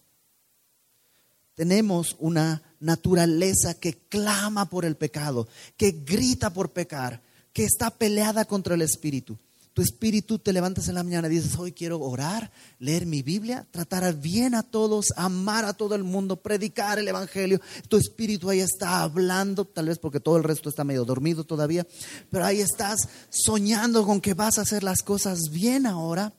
[1.55, 7.23] tenemos una naturaleza que clama por el pecado, que grita por pecar,
[7.53, 9.39] que está peleada contra el espíritu.
[9.75, 13.67] Tu espíritu te levantas en la mañana y dices, hoy quiero orar, leer mi Biblia,
[13.71, 17.59] tratar bien a todos, amar a todo el mundo, predicar el Evangelio.
[17.89, 21.87] Tu espíritu ahí está hablando, tal vez porque todo el resto está medio dormido todavía,
[22.31, 26.35] pero ahí estás soñando con que vas a hacer las cosas bien ahora.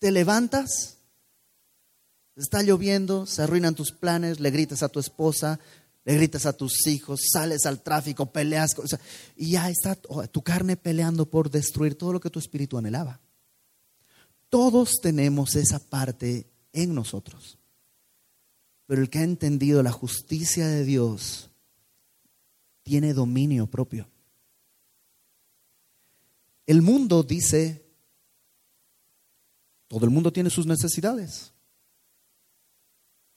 [0.00, 0.95] Te levantas
[2.36, 5.58] Está lloviendo, se arruinan tus planes, le gritas a tu esposa,
[6.04, 8.76] le gritas a tus hijos, sales al tráfico, peleas,
[9.36, 13.20] y ya está tu carne peleando por destruir todo lo que tu espíritu anhelaba.
[14.50, 17.58] Todos tenemos esa parte en nosotros.
[18.86, 21.50] Pero el que ha entendido la justicia de Dios
[22.84, 24.08] tiene dominio propio.
[26.66, 27.84] El mundo dice,
[29.88, 31.52] todo el mundo tiene sus necesidades.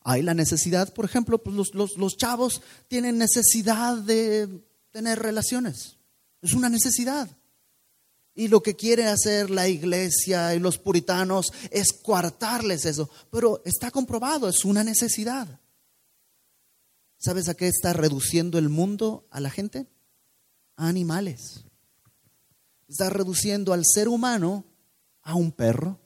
[0.02, 5.98] Hay la necesidad, por ejemplo, pues los, los, chavos tienen necesidad de tener relaciones.
[6.42, 7.30] Es una necesidad.
[8.34, 13.10] Y lo que quiere hacer la iglesia y los puritanos es coartarles eso.
[13.30, 15.60] Pero está comprobado, es una necesidad.
[17.18, 19.88] ¿Sabes a qué está reduciendo el mundo a la gente?
[20.78, 21.66] A animales.
[22.88, 24.64] Está reduciendo al ser humano
[25.22, 26.00] a un perro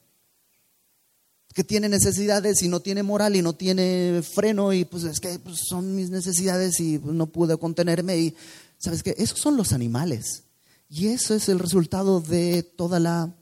[1.53, 5.37] que tiene necesidades y no tiene moral y no tiene freno y pues es que
[5.39, 8.35] pues, son mis necesidades y pues, no pude contenerme y
[8.79, 10.43] sabes que esos son los animales.
[10.89, 13.33] Y eso es el resultado de toda la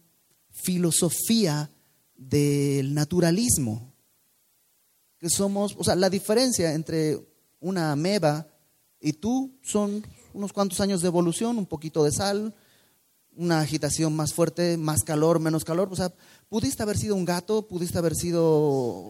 [0.51, 1.69] filosofía
[2.15, 3.93] del naturalismo.
[5.17, 7.19] Que somos o sea la diferencia entre
[7.59, 8.47] una ameba
[8.99, 12.53] y tú son unos cuantos años de evolución un poquito de sal
[13.35, 15.89] una agitación más fuerte, más calor, menos calor.
[15.91, 16.13] O sea,
[16.49, 18.59] pudiste haber sido un gato, pudiste haber sido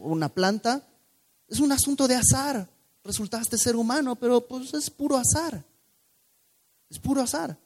[0.01, 0.87] una planta.
[1.47, 2.69] Es un asunto de azar.
[3.03, 5.65] Resultaste ser humano, pero pues es puro azar.
[6.89, 7.57] Es puro azar.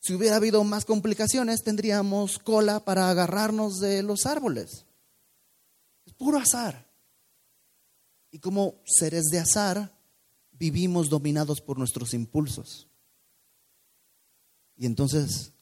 [0.00, 4.86] Si hubiera habido más complicaciones, tendríamos cola para agarrarnos de los árboles.
[6.06, 6.88] Es puro azar.
[8.30, 9.98] Y como seres de azar,
[10.52, 12.88] vivimos dominados por nuestros impulsos.
[14.78, 15.52] Y entonces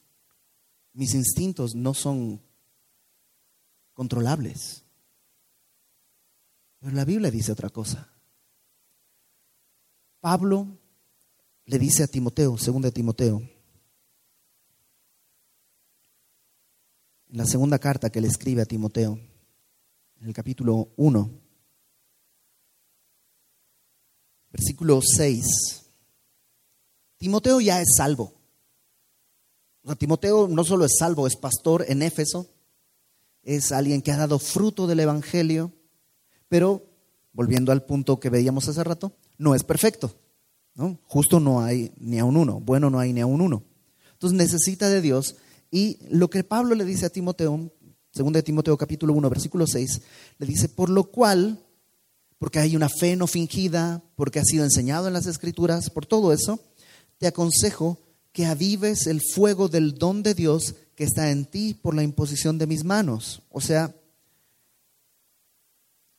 [0.93, 2.41] mis instintos no son
[3.93, 4.83] controlables.
[6.79, 8.13] Pero la Biblia dice otra cosa.
[10.19, 10.67] Pablo
[11.65, 13.39] le dice a Timoteo, segundo de Timoteo,
[17.29, 19.19] en la segunda carta que le escribe a Timoteo,
[20.19, 21.41] en el capítulo 1,
[24.51, 25.45] versículo 6,
[27.17, 28.36] Timoteo ya es salvo.
[29.95, 32.47] Timoteo no solo es salvo, es pastor en Éfeso,
[33.43, 35.71] es alguien que ha dado fruto del Evangelio,
[36.49, 36.85] pero,
[37.33, 40.15] volviendo al punto que veíamos hace rato, no es perfecto.
[40.75, 40.99] ¿no?
[41.05, 43.63] Justo no hay ni a un uno, bueno no hay ni a un uno.
[44.13, 45.35] Entonces necesita de Dios
[45.71, 47.71] y lo que Pablo le dice a Timoteo,
[48.11, 50.01] segundo de Timoteo capítulo 1, versículo 6,
[50.37, 51.59] le dice, por lo cual,
[52.37, 56.31] porque hay una fe no fingida, porque ha sido enseñado en las escrituras, por todo
[56.31, 56.59] eso,
[57.17, 57.99] te aconsejo
[58.37, 62.59] que avives el fuego del don de Dios que está en ti por la imposición
[62.59, 63.41] de mis manos.
[63.49, 63.95] O sea,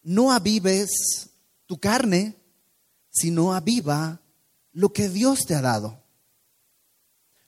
[0.02, 1.30] no avives
[1.66, 2.34] tu carne,
[3.08, 4.20] sino aviva
[4.72, 6.02] lo que Dios te ha dado.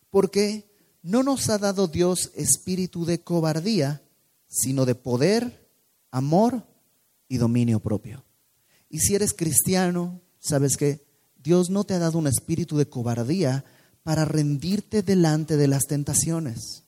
[0.09, 0.71] Porque
[1.03, 4.05] no nos ha dado Dios espíritu de cobardía,
[4.47, 5.69] sino de poder,
[6.13, 6.65] amor
[7.27, 8.25] y dominio propio.
[8.89, 11.05] Y si eres cristiano, sabes que
[11.35, 13.65] Dios no te ha dado un espíritu de cobardía,
[14.11, 16.83] para rendirte delante de las tentaciones.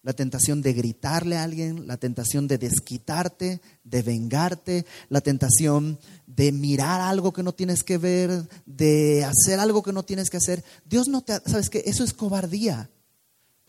[0.00, 6.50] La tentación de gritarle a alguien, la tentación de desquitarte, de vengarte, la tentación de
[6.52, 10.64] mirar algo que no tienes que ver, de hacer algo que no tienes que hacer.
[10.86, 11.34] Dios no te...
[11.44, 12.88] ¿Sabes que Eso es cobardía.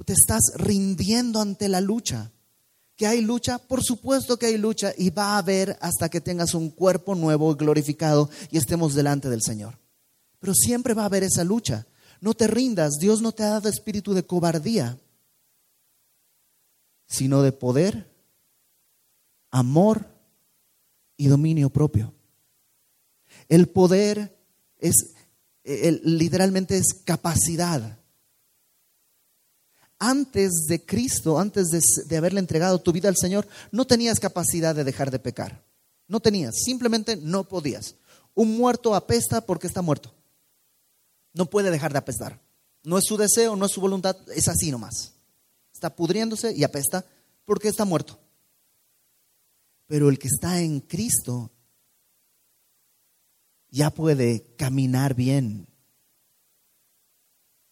[0.06, 2.32] Te estás rindiendo ante la lucha.
[2.96, 3.58] ¿Que hay lucha?
[3.58, 7.52] Por supuesto que hay lucha y va a haber hasta que tengas un cuerpo nuevo
[7.52, 9.78] y glorificado y estemos delante del Señor.
[10.40, 11.86] Pero siempre va a haber esa lucha.
[12.22, 15.00] No te rindas, Dios no te ha dado espíritu de cobardía,
[17.08, 18.10] sino de poder,
[19.52, 20.06] amor
[21.18, 22.14] y dominio propio.
[23.48, 24.38] El poder
[24.78, 25.14] es,
[25.64, 27.98] literalmente es capacidad.
[29.98, 34.76] Antes de Cristo, antes de, de haberle entregado tu vida al Señor, no tenías capacidad
[34.76, 35.64] de dejar de pecar.
[36.08, 37.96] No tenías, simplemente no podías.
[38.34, 40.14] Un muerto apesta porque está muerto.
[41.34, 42.42] No puede dejar de apestar.
[42.84, 45.14] No es su deseo, no es su voluntad, es así nomás.
[45.74, 47.06] Está pudriéndose y apesta
[47.46, 48.20] porque está muerto.
[49.88, 51.52] Pero el que está en Cristo
[53.70, 55.68] ya puede caminar bien.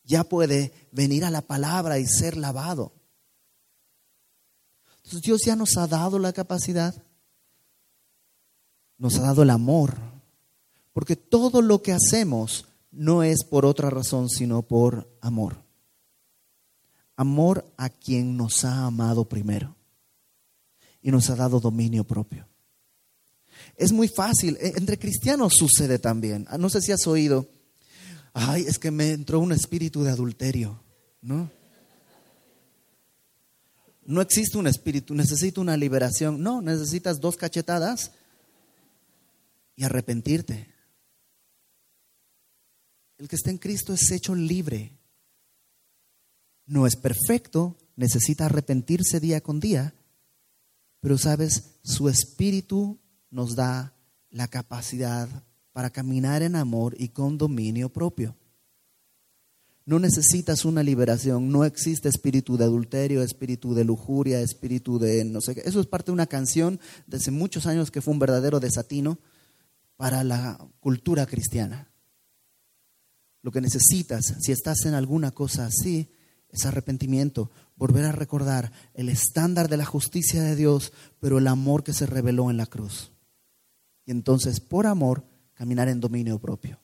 [0.03, 2.93] Ya puede venir a la palabra y ser lavado.
[4.97, 6.93] Entonces Dios ya nos ha dado la capacidad,
[8.97, 9.97] nos ha dado el amor,
[10.91, 12.65] porque todo lo que hacemos
[12.97, 15.63] no es por otra razón, sino por amor.
[17.15, 19.75] Amor a quien nos ha amado primero
[21.01, 22.47] y nos ha dado dominio propio.
[23.75, 26.45] Es muy fácil, e, entre cristianos sucede también.
[26.49, 27.47] Ah, no sé si has oído,
[28.33, 30.83] ay, es que me entró un espíritu de adulterio,
[31.21, 31.49] ¿no?
[34.05, 36.41] No existe un espíritu, necesito una liberación.
[36.41, 38.11] No, necesitas dos cachetadas
[39.75, 40.76] y arrepentirte.
[43.17, 44.91] El que está en Cristo es hecho libre.
[46.65, 49.95] No es perfecto, necesita arrepentirse día con día,
[50.99, 52.99] pero sabes, su espíritu
[53.29, 53.93] nos da
[54.29, 55.27] la capacidad
[55.71, 58.35] para caminar en amor y con dominio propio.
[59.85, 65.39] No necesitas una liberación, no existe espíritu de adulterio, espíritu de lujuria, espíritu de no
[65.39, 65.61] sé qué.
[65.63, 69.17] Eso es parte de una canción de hace muchos años que fue un verdadero desatino
[69.95, 71.89] para la cultura cristiana.
[73.47, 76.11] Lo que necesitas, si estás en alguna cosa así,
[76.49, 80.91] es arrepentimiento, volver a recordar el estándar de la justicia de Dios,
[81.21, 83.13] pero el amor que se reveló en la cruz.
[84.05, 85.23] Y entonces, por amor,
[85.53, 86.77] caminar en dominio propio.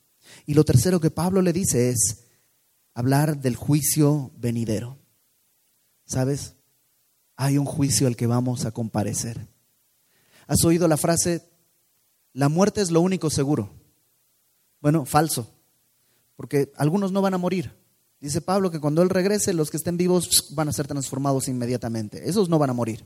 [0.45, 2.27] Y lo tercero que Pablo le dice es
[2.93, 4.97] hablar del juicio venidero.
[6.05, 6.53] ¿Sabes?
[7.35, 9.49] Hay un juicio al que vamos a comparecer.
[10.47, 11.43] ¿Has oído la frase,
[12.31, 13.69] la muerte es lo único seguro?
[14.79, 15.53] Bueno, falso,
[16.35, 17.75] porque algunos no van a morir.
[18.19, 22.29] Dice Pablo que cuando Él regrese, los que estén vivos van a ser transformados inmediatamente.
[22.29, 23.05] Esos no van a morir.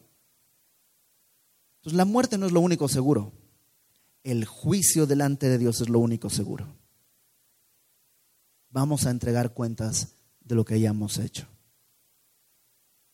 [1.78, 3.34] Entonces la muerte no es lo único seguro
[4.28, 6.67] el juicio delante de Dios es lo único seguro.
[8.69, 11.47] Vamos a entregar cuentas de lo que hayamos hecho.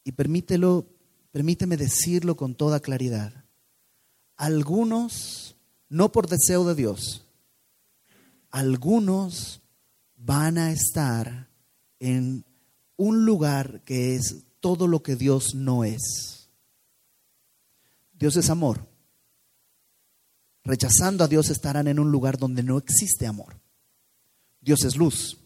[0.03, 0.88] Y permítelo,
[1.32, 3.45] permíteme decirlo con toda claridad.
[4.38, 5.55] Algunos,
[5.88, 7.28] no por deseo de Dios,
[8.49, 9.61] algunos
[10.26, 11.50] van a estar
[12.00, 12.46] en
[12.96, 16.50] un lugar que es todo lo que Dios no es.
[18.14, 18.88] Dios es amor.
[20.64, 23.60] Rechazando a Dios estarán en un lugar donde no existe amor.
[24.62, 25.40] Dios es luz.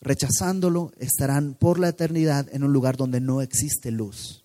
[0.00, 4.44] Rechazándolo estarán por la eternidad en un lugar donde no existe luz.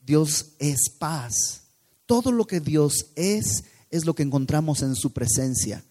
[0.00, 1.68] Dios es paz.
[2.06, 5.84] Todo lo que Dios es es lo que encontramos en su presencia.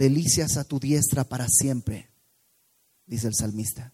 [0.00, 2.08] Delicias a tu diestra para siempre,
[3.04, 3.92] dice el salmista.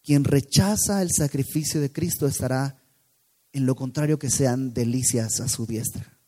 [0.00, 2.80] Quien rechaza el sacrificio de Cristo estará
[3.52, 6.20] en lo contrario que sean delicias a su diestra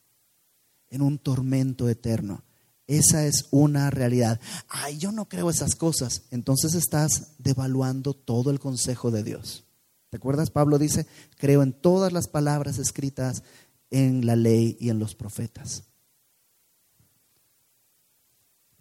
[0.88, 2.42] en un tormento eterno.
[2.88, 4.40] Esa es una realidad.
[4.66, 6.22] Ay, yo no creo esas cosas.
[6.32, 9.66] Entonces estás devaluando todo el consejo de Dios.
[10.10, 10.50] ¿Te acuerdas?
[10.50, 11.06] Pablo dice,
[11.36, 13.44] creo en todas las palabras escritas
[13.88, 15.84] en la ley y en los profetas.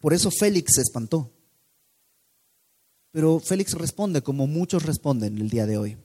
[0.07, 1.33] Por eso Félix se espantó.
[3.11, 5.97] Pero Félix responde como muchos responden el día de hoy.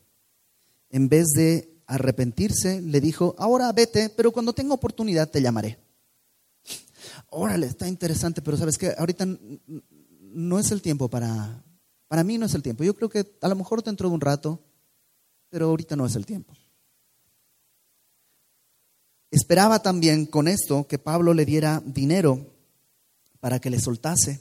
[0.91, 5.79] En vez de arrepentirse, le dijo, ahora vete, pero cuando tenga oportunidad te llamaré
[7.29, 9.25] órale, está interesante, pero sabes que ahorita
[10.19, 11.63] no es el tiempo para,
[12.09, 12.83] para mí no es el tiempo.
[12.83, 14.59] Yo creo que a lo mejor dentro de un rato,
[15.49, 16.55] pero ahorita no es el tiempo.
[19.31, 22.52] Esperaba también con esto que Pablo le diera dinero
[23.43, 24.39] para que le soltase,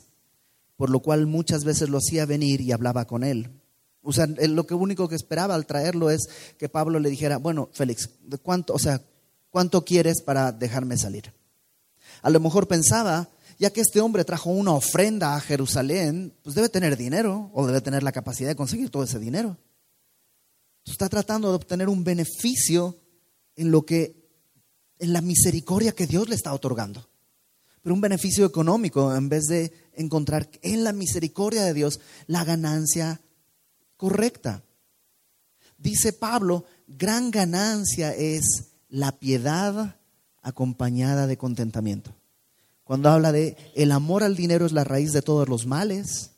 [0.76, 3.49] por lo cual muchas veces lo hacía venir y hablaba con él.
[4.04, 6.30] O sea, lo que único que esperaba al traerlo es
[6.60, 8.12] que Pablo le dijera, bueno, Félix,
[8.43, 9.02] ¿cuánto, o sea,
[9.49, 11.34] cuánto quieres para dejarme salir?
[12.22, 13.28] A lo mejor pensaba,
[13.58, 17.82] ya que este hombre trajo una ofrenda a Jerusalén, pues debe tener dinero o debe
[17.82, 19.58] tener la capacidad de conseguir todo ese dinero.
[20.86, 22.99] Está tratando de obtener un beneficio
[23.56, 24.30] en lo que
[24.99, 27.11] en la misericordia que Dios le está otorgando.
[27.82, 33.22] Pero un beneficio económico en vez de encontrar en la misericordia de Dios la ganancia
[33.98, 34.64] correcta.
[35.78, 38.44] Dice Pablo, gran ganancia es
[38.90, 39.96] la piedad
[40.42, 42.14] acompañada de contentamiento.
[42.84, 46.32] Cuando habla de el amor al dinero es la raíz de todos los males,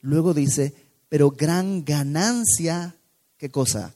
[0.00, 0.74] luego dice,
[1.08, 2.96] pero gran ganancia,
[3.36, 3.94] ¿qué cosa?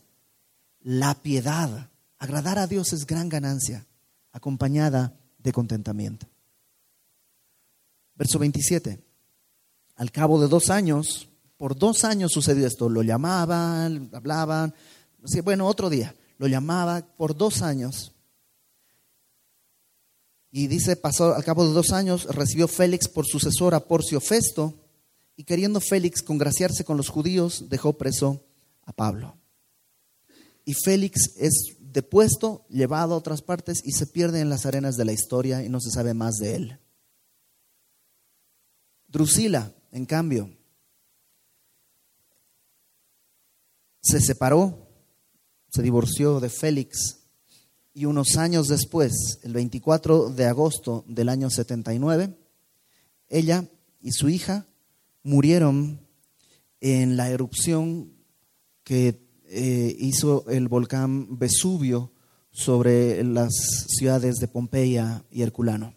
[0.80, 1.90] La piedad.
[2.18, 3.86] Agradar a Dios es gran ganancia,
[4.32, 6.26] acompañada de contentamiento.
[8.18, 9.00] Verso 27.
[9.96, 14.74] Al cabo de dos años, por dos años sucedió esto, lo llamaban, hablaban,
[15.42, 18.12] bueno, otro día, lo llamaba por dos años
[20.50, 24.74] y dice, pasó al cabo de dos años, recibió Félix por sucesor a Porcio Festo,
[25.36, 28.44] y queriendo Félix congraciarse con los judíos, dejó preso
[28.82, 29.36] a Pablo.
[30.64, 35.04] Y Félix es depuesto, llevado a otras partes y se pierde en las arenas de
[35.04, 36.78] la historia y no se sabe más de él.
[39.08, 40.50] Drusila, en cambio,
[44.00, 44.86] se separó,
[45.70, 47.18] se divorció de Félix
[47.94, 52.38] y unos años después, el 24 de agosto del año 79,
[53.28, 53.64] ella
[54.00, 54.66] y su hija
[55.22, 56.06] murieron
[56.80, 58.12] en la erupción
[58.84, 62.12] que eh, hizo el volcán Vesubio
[62.50, 63.52] sobre las
[63.88, 65.94] ciudades de Pompeya y Herculano.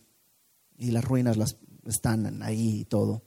[0.77, 3.21] Y las ruinas las, están ahí y todo.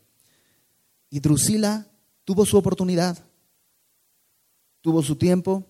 [1.10, 1.86] Y Drusila
[2.24, 3.18] tuvo su oportunidad,
[4.80, 5.64] tuvo su tiempo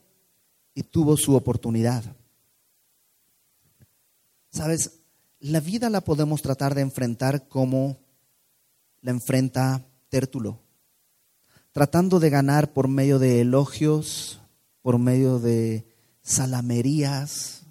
[0.74, 2.04] y tuvo su oportunidad.
[4.50, 5.00] Sabes,
[5.40, 7.98] la vida la podemos tratar de enfrentar como
[9.02, 10.60] la enfrenta Tértulo,
[11.72, 14.40] tratando de ganar por medio de elogios,
[14.80, 15.84] por medio de
[16.22, 17.63] salamerías.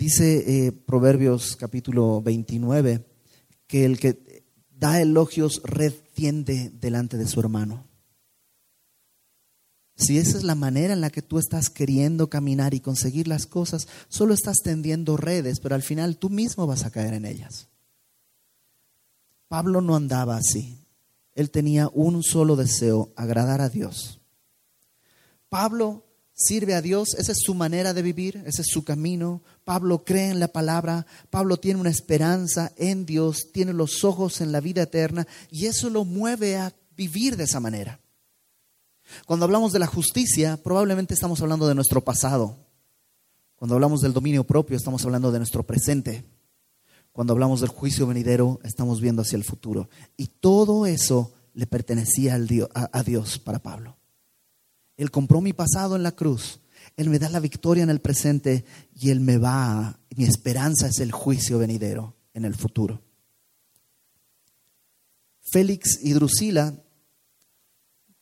[0.00, 3.04] Dice eh, Proverbios capítulo 29
[3.66, 7.86] que el que da elogios red tiende delante de su hermano.
[9.96, 13.44] Si esa es la manera en la que tú estás queriendo caminar y conseguir las
[13.44, 17.68] cosas, solo estás tendiendo redes, pero al final tú mismo vas a caer en ellas.
[19.48, 20.82] Pablo no andaba así.
[21.34, 24.18] Él tenía un solo deseo, agradar a Dios.
[25.50, 26.09] Pablo
[26.40, 29.42] sirve a Dios, esa es su manera de vivir, ese es su camino.
[29.64, 34.50] Pablo cree en la palabra, Pablo tiene una esperanza en Dios, tiene los ojos en
[34.50, 38.00] la vida eterna y eso lo mueve a vivir de esa manera.
[39.26, 42.56] Cuando hablamos de la justicia, probablemente estamos hablando de nuestro pasado.
[43.56, 46.24] Cuando hablamos del dominio propio, estamos hablando de nuestro presente.
[47.12, 49.90] Cuando hablamos del juicio venidero, estamos viendo hacia el futuro.
[50.16, 52.38] Y todo eso le pertenecía
[52.72, 53.99] a Dios para Pablo.
[55.00, 56.60] Él compró mi pasado en la cruz.
[56.94, 59.98] Él me da la victoria en el presente y Él me va.
[60.14, 63.00] Mi esperanza es el juicio venidero en el futuro.
[65.40, 66.74] Félix y Drusila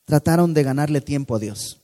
[0.05, 1.81] trataron de ganarle tiempo a Dios.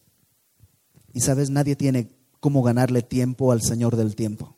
[1.11, 4.55] Y sabes, nadie tiene cómo ganarle tiempo al Señor del tiempo.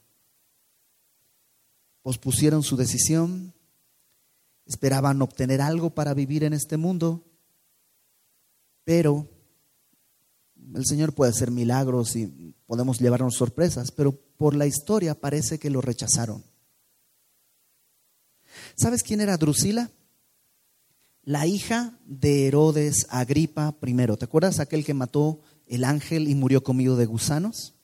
[2.03, 3.55] Pospusieron su decisión,
[4.67, 7.25] esperaban obtener algo para vivir en este mundo,
[8.83, 9.27] pero
[10.76, 15.70] el Señor puede hacer milagros y podemos llevarnos sorpresas, pero por la historia parece que
[15.70, 16.43] lo rechazaron.
[18.76, 19.91] ¿Sabes quién era Drusila?
[21.28, 23.95] la hija de Herodes Agripa I.
[24.18, 27.76] ¿Te acuerdas aquel que mató el ángel y murió comido de gusanos?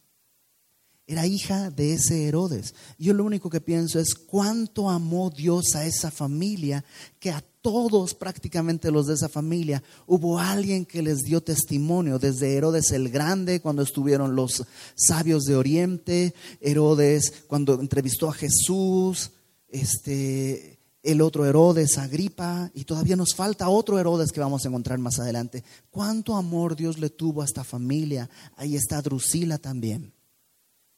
[1.08, 2.74] Era hija de ese Herodes.
[2.98, 6.86] Yo lo único que pienso es cuánto amó Dios a esa familia,
[7.20, 12.55] que a todos prácticamente los de esa familia hubo alguien que les dio testimonio, desde
[12.55, 19.32] Herodes el Grande, cuando estuvieron los sabios de Oriente, Herodes cuando entrevistó a Jesús,
[19.70, 24.99] este, el otro Herodes, Agripa, y todavía nos falta otro Herodes que vamos a encontrar
[24.99, 25.64] más adelante.
[25.89, 28.30] ¿Cuánto amor Dios le tuvo a esta familia?
[28.57, 30.14] Ahí está Drusila también.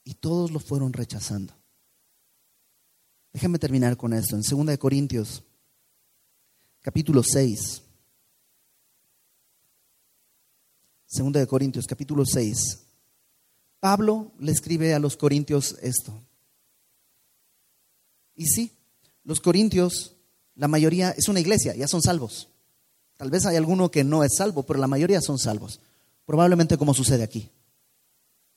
[0.02, 1.54] Y todos lo fueron rechazando.
[3.32, 4.34] Déjenme terminar con esto.
[4.34, 5.44] En 2 Corintios,
[6.86, 7.82] capítulo 6.
[11.18, 12.78] 2 Corintios, capítulo 6.
[13.80, 16.16] Pablo le escribe a los corintios esto.
[18.36, 18.70] Y sí,
[19.24, 20.14] los corintios,
[20.54, 22.50] la mayoría es una iglesia, ya son salvos.
[23.16, 25.80] Tal vez hay alguno que no es salvo, pero la mayoría son salvos.
[26.24, 27.50] Probablemente como sucede aquí.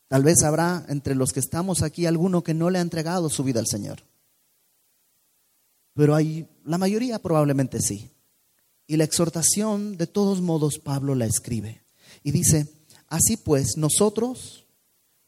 [0.07, 3.43] Tal vez habrá entre los que estamos aquí alguno que no le ha entregado su
[3.43, 4.03] vida al Señor.
[5.95, 8.11] Pero hay, la mayoría probablemente sí.
[8.89, 11.83] Y la exhortación, de todos modos, Pablo la escribe.
[12.23, 12.73] Y dice,
[13.07, 14.65] así pues, nosotros,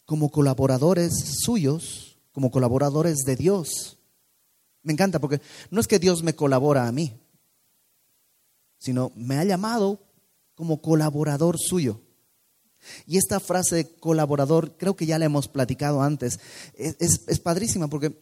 [0.04, 4.00] como colaboradores suyos, como colaboradores de Dios,
[4.82, 7.14] me encanta porque no es que Dios me colabora a mí,
[8.80, 10.00] sino me ha llamado
[10.56, 12.02] como colaborador suyo.
[13.06, 16.40] Y esta frase de colaborador, creo que ya la hemos platicado antes,
[16.74, 18.20] es, padrísima porque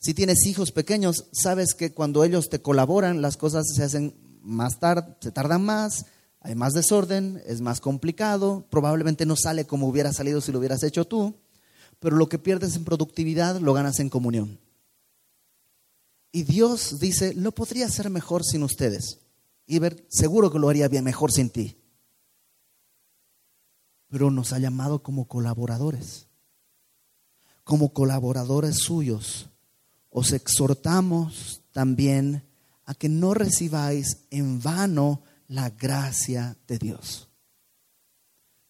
[0.00, 4.78] si tienes hijos pequeños, sabes que cuando ellos te colaboran, las cosas se hacen más
[4.80, 6.06] tarde, se tardan más,
[6.40, 10.82] hay más desorden, es más complicado, probablemente no sale como hubiera salido si lo hubieras
[10.82, 11.34] hecho tú,
[11.98, 14.58] pero lo que pierdes en productividad lo ganas en comunión.
[16.32, 19.18] Y Dios dice, no podría ser mejor sin ustedes.
[19.66, 21.76] Y seguro que lo haría bien mejor sin ti.
[24.08, 26.28] Pero nos ha llamado como colaboradores.
[27.64, 29.48] Como colaboradores suyos.
[30.08, 32.49] Os exhortamos también
[32.90, 37.28] a que no recibáis en vano la gracia de Dios.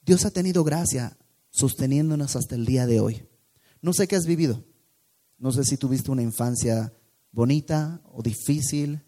[0.05, 1.17] Dios ha tenido gracia
[1.49, 3.27] sosteniéndonos hasta el día de hoy.
[3.81, 4.63] No sé qué has vivido.
[5.39, 6.93] No sé si tuviste una infancia
[7.33, 9.01] bonita o difícil.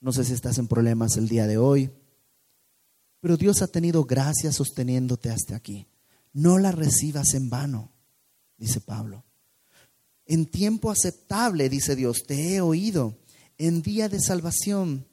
[0.00, 1.92] No sé si estás en problemas el día de hoy.
[3.20, 5.86] Pero Dios ha tenido gracia sosteniéndote hasta aquí.
[6.32, 7.92] No la recibas en vano.
[8.58, 9.24] dice Pablo.
[10.26, 13.16] En tiempo aceptable, dice Dios, te he oído.
[13.58, 15.06] En día de salvación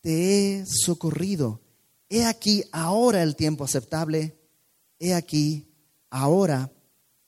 [0.00, 1.60] te he socorrido.
[2.08, 4.38] He aquí ahora el tiempo aceptable.
[4.98, 5.68] He aquí
[6.10, 6.70] ahora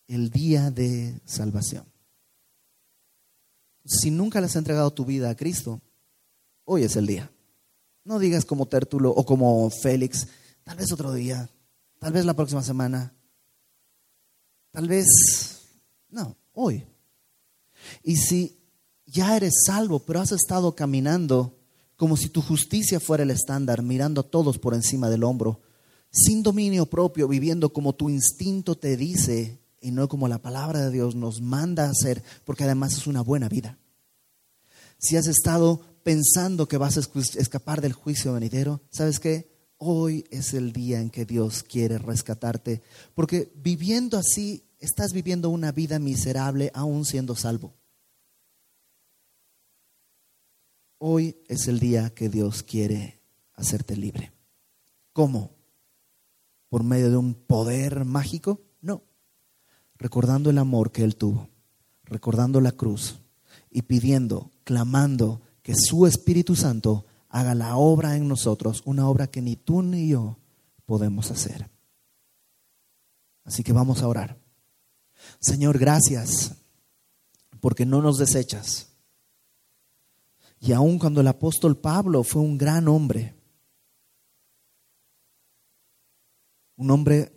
[0.08, 1.86] el día de salvación.
[3.84, 5.80] Si nunca le has entregado tu vida a Cristo,
[6.64, 7.32] hoy es el día.
[8.04, 10.28] No digas como Tértulo o como Félix,
[10.64, 11.48] tal vez otro día,
[11.98, 13.14] tal vez la próxima semana,
[14.70, 15.06] tal vez,
[16.08, 16.84] no, hoy.
[18.02, 18.61] Y si
[19.12, 21.58] ya eres salvo, pero has estado caminando
[21.96, 25.60] como si tu justicia fuera el estándar, mirando a todos por encima del hombro,
[26.10, 30.90] sin dominio propio, viviendo como tu instinto te dice y no como la palabra de
[30.90, 33.78] Dios nos manda a hacer, porque además es una buena vida.
[34.98, 37.00] Si has estado pensando que vas a
[37.38, 39.52] escapar del juicio venidero, ¿sabes qué?
[39.76, 42.82] Hoy es el día en que Dios quiere rescatarte,
[43.14, 47.74] porque viviendo así estás viviendo una vida miserable aún siendo salvo.
[51.05, 53.20] Hoy es el día que Dios quiere
[53.55, 54.32] hacerte libre.
[55.12, 55.50] ¿Cómo?
[56.68, 58.61] ¿Por medio de un poder mágico?
[58.80, 59.03] No.
[59.96, 61.48] Recordando el amor que Él tuvo,
[62.05, 63.18] recordando la cruz
[63.68, 69.42] y pidiendo, clamando que su Espíritu Santo haga la obra en nosotros, una obra que
[69.42, 70.38] ni tú ni yo
[70.86, 71.68] podemos hacer.
[73.42, 74.38] Así que vamos a orar.
[75.40, 76.55] Señor, gracias
[77.59, 78.91] porque no nos desechas
[80.64, 83.34] y aun cuando el apóstol Pablo fue un gran hombre,
[86.76, 87.32] un hombre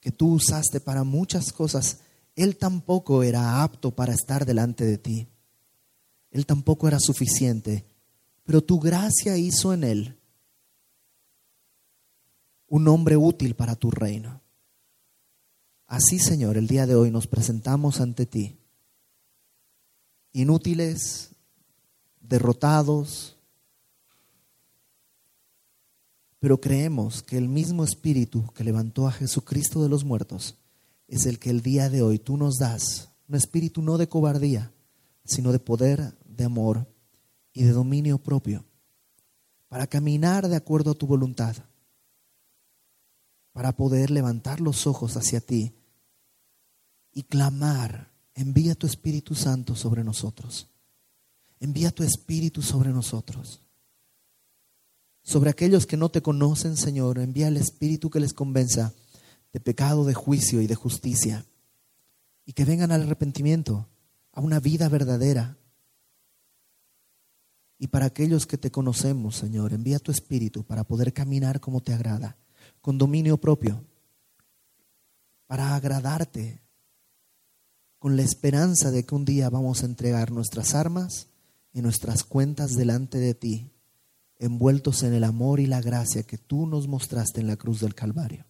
[0.00, 2.00] que tú usaste para muchas cosas,
[2.34, 5.28] él tampoco era apto para estar delante de ti.
[6.30, 7.84] Él tampoco era suficiente,
[8.44, 10.18] pero tu gracia hizo en él
[12.66, 14.40] un hombre útil para tu reino.
[15.86, 18.58] Así, Señor, el día de hoy nos presentamos ante ti,
[20.32, 21.33] inútiles,
[22.28, 23.36] derrotados,
[26.40, 30.56] pero creemos que el mismo Espíritu que levantó a Jesucristo de los muertos
[31.08, 34.72] es el que el día de hoy tú nos das, un espíritu no de cobardía,
[35.24, 36.86] sino de poder, de amor
[37.52, 38.64] y de dominio propio,
[39.68, 41.56] para caminar de acuerdo a tu voluntad,
[43.52, 45.72] para poder levantar los ojos hacia ti
[47.12, 50.73] y clamar, envía tu Espíritu Santo sobre nosotros.
[51.64, 53.62] Envía tu Espíritu sobre nosotros.
[55.22, 58.92] Sobre aquellos que no te conocen, Señor, envía el Espíritu que les convenza
[59.50, 61.46] de pecado, de juicio y de justicia.
[62.44, 63.88] Y que vengan al arrepentimiento,
[64.32, 65.56] a una vida verdadera.
[67.78, 71.94] Y para aquellos que te conocemos, Señor, envía tu Espíritu para poder caminar como te
[71.94, 72.36] agrada,
[72.82, 73.82] con dominio propio,
[75.46, 76.60] para agradarte,
[77.98, 81.28] con la esperanza de que un día vamos a entregar nuestras armas
[81.74, 83.72] y nuestras cuentas delante de ti,
[84.38, 87.96] envueltos en el amor y la gracia que tú nos mostraste en la cruz del
[87.96, 88.46] Calvario.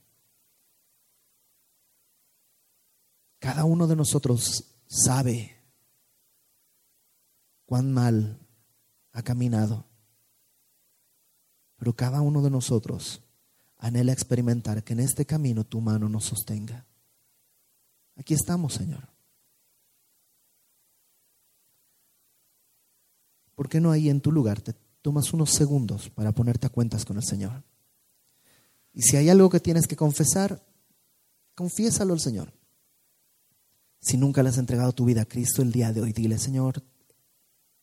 [3.38, 5.56] Cada uno de nosotros sabe
[7.64, 8.38] cuán mal
[9.12, 9.86] ha caminado,
[11.76, 13.22] pero cada uno de nosotros
[13.78, 16.86] anhela experimentar que en este camino tu mano nos sostenga.
[18.16, 19.13] Aquí estamos, Señor.
[23.54, 27.04] ¿Por qué no ahí en tu lugar te tomas unos segundos para ponerte a cuentas
[27.04, 27.62] con el Señor?
[28.92, 30.62] Y si hay algo que tienes que confesar,
[31.54, 32.52] confiésalo al Señor.
[34.00, 36.82] Si nunca le has entregado tu vida a Cristo el día de hoy, dile, Señor,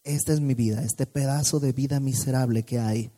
[0.04, 3.12] esta es mi vida, este pedazo de vida miserable que hay,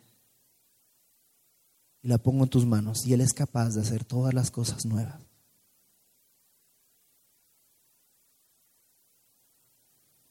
[2.02, 4.86] y la pongo en tus manos, y Él es capaz de hacer todas las cosas
[4.86, 5.22] nuevas.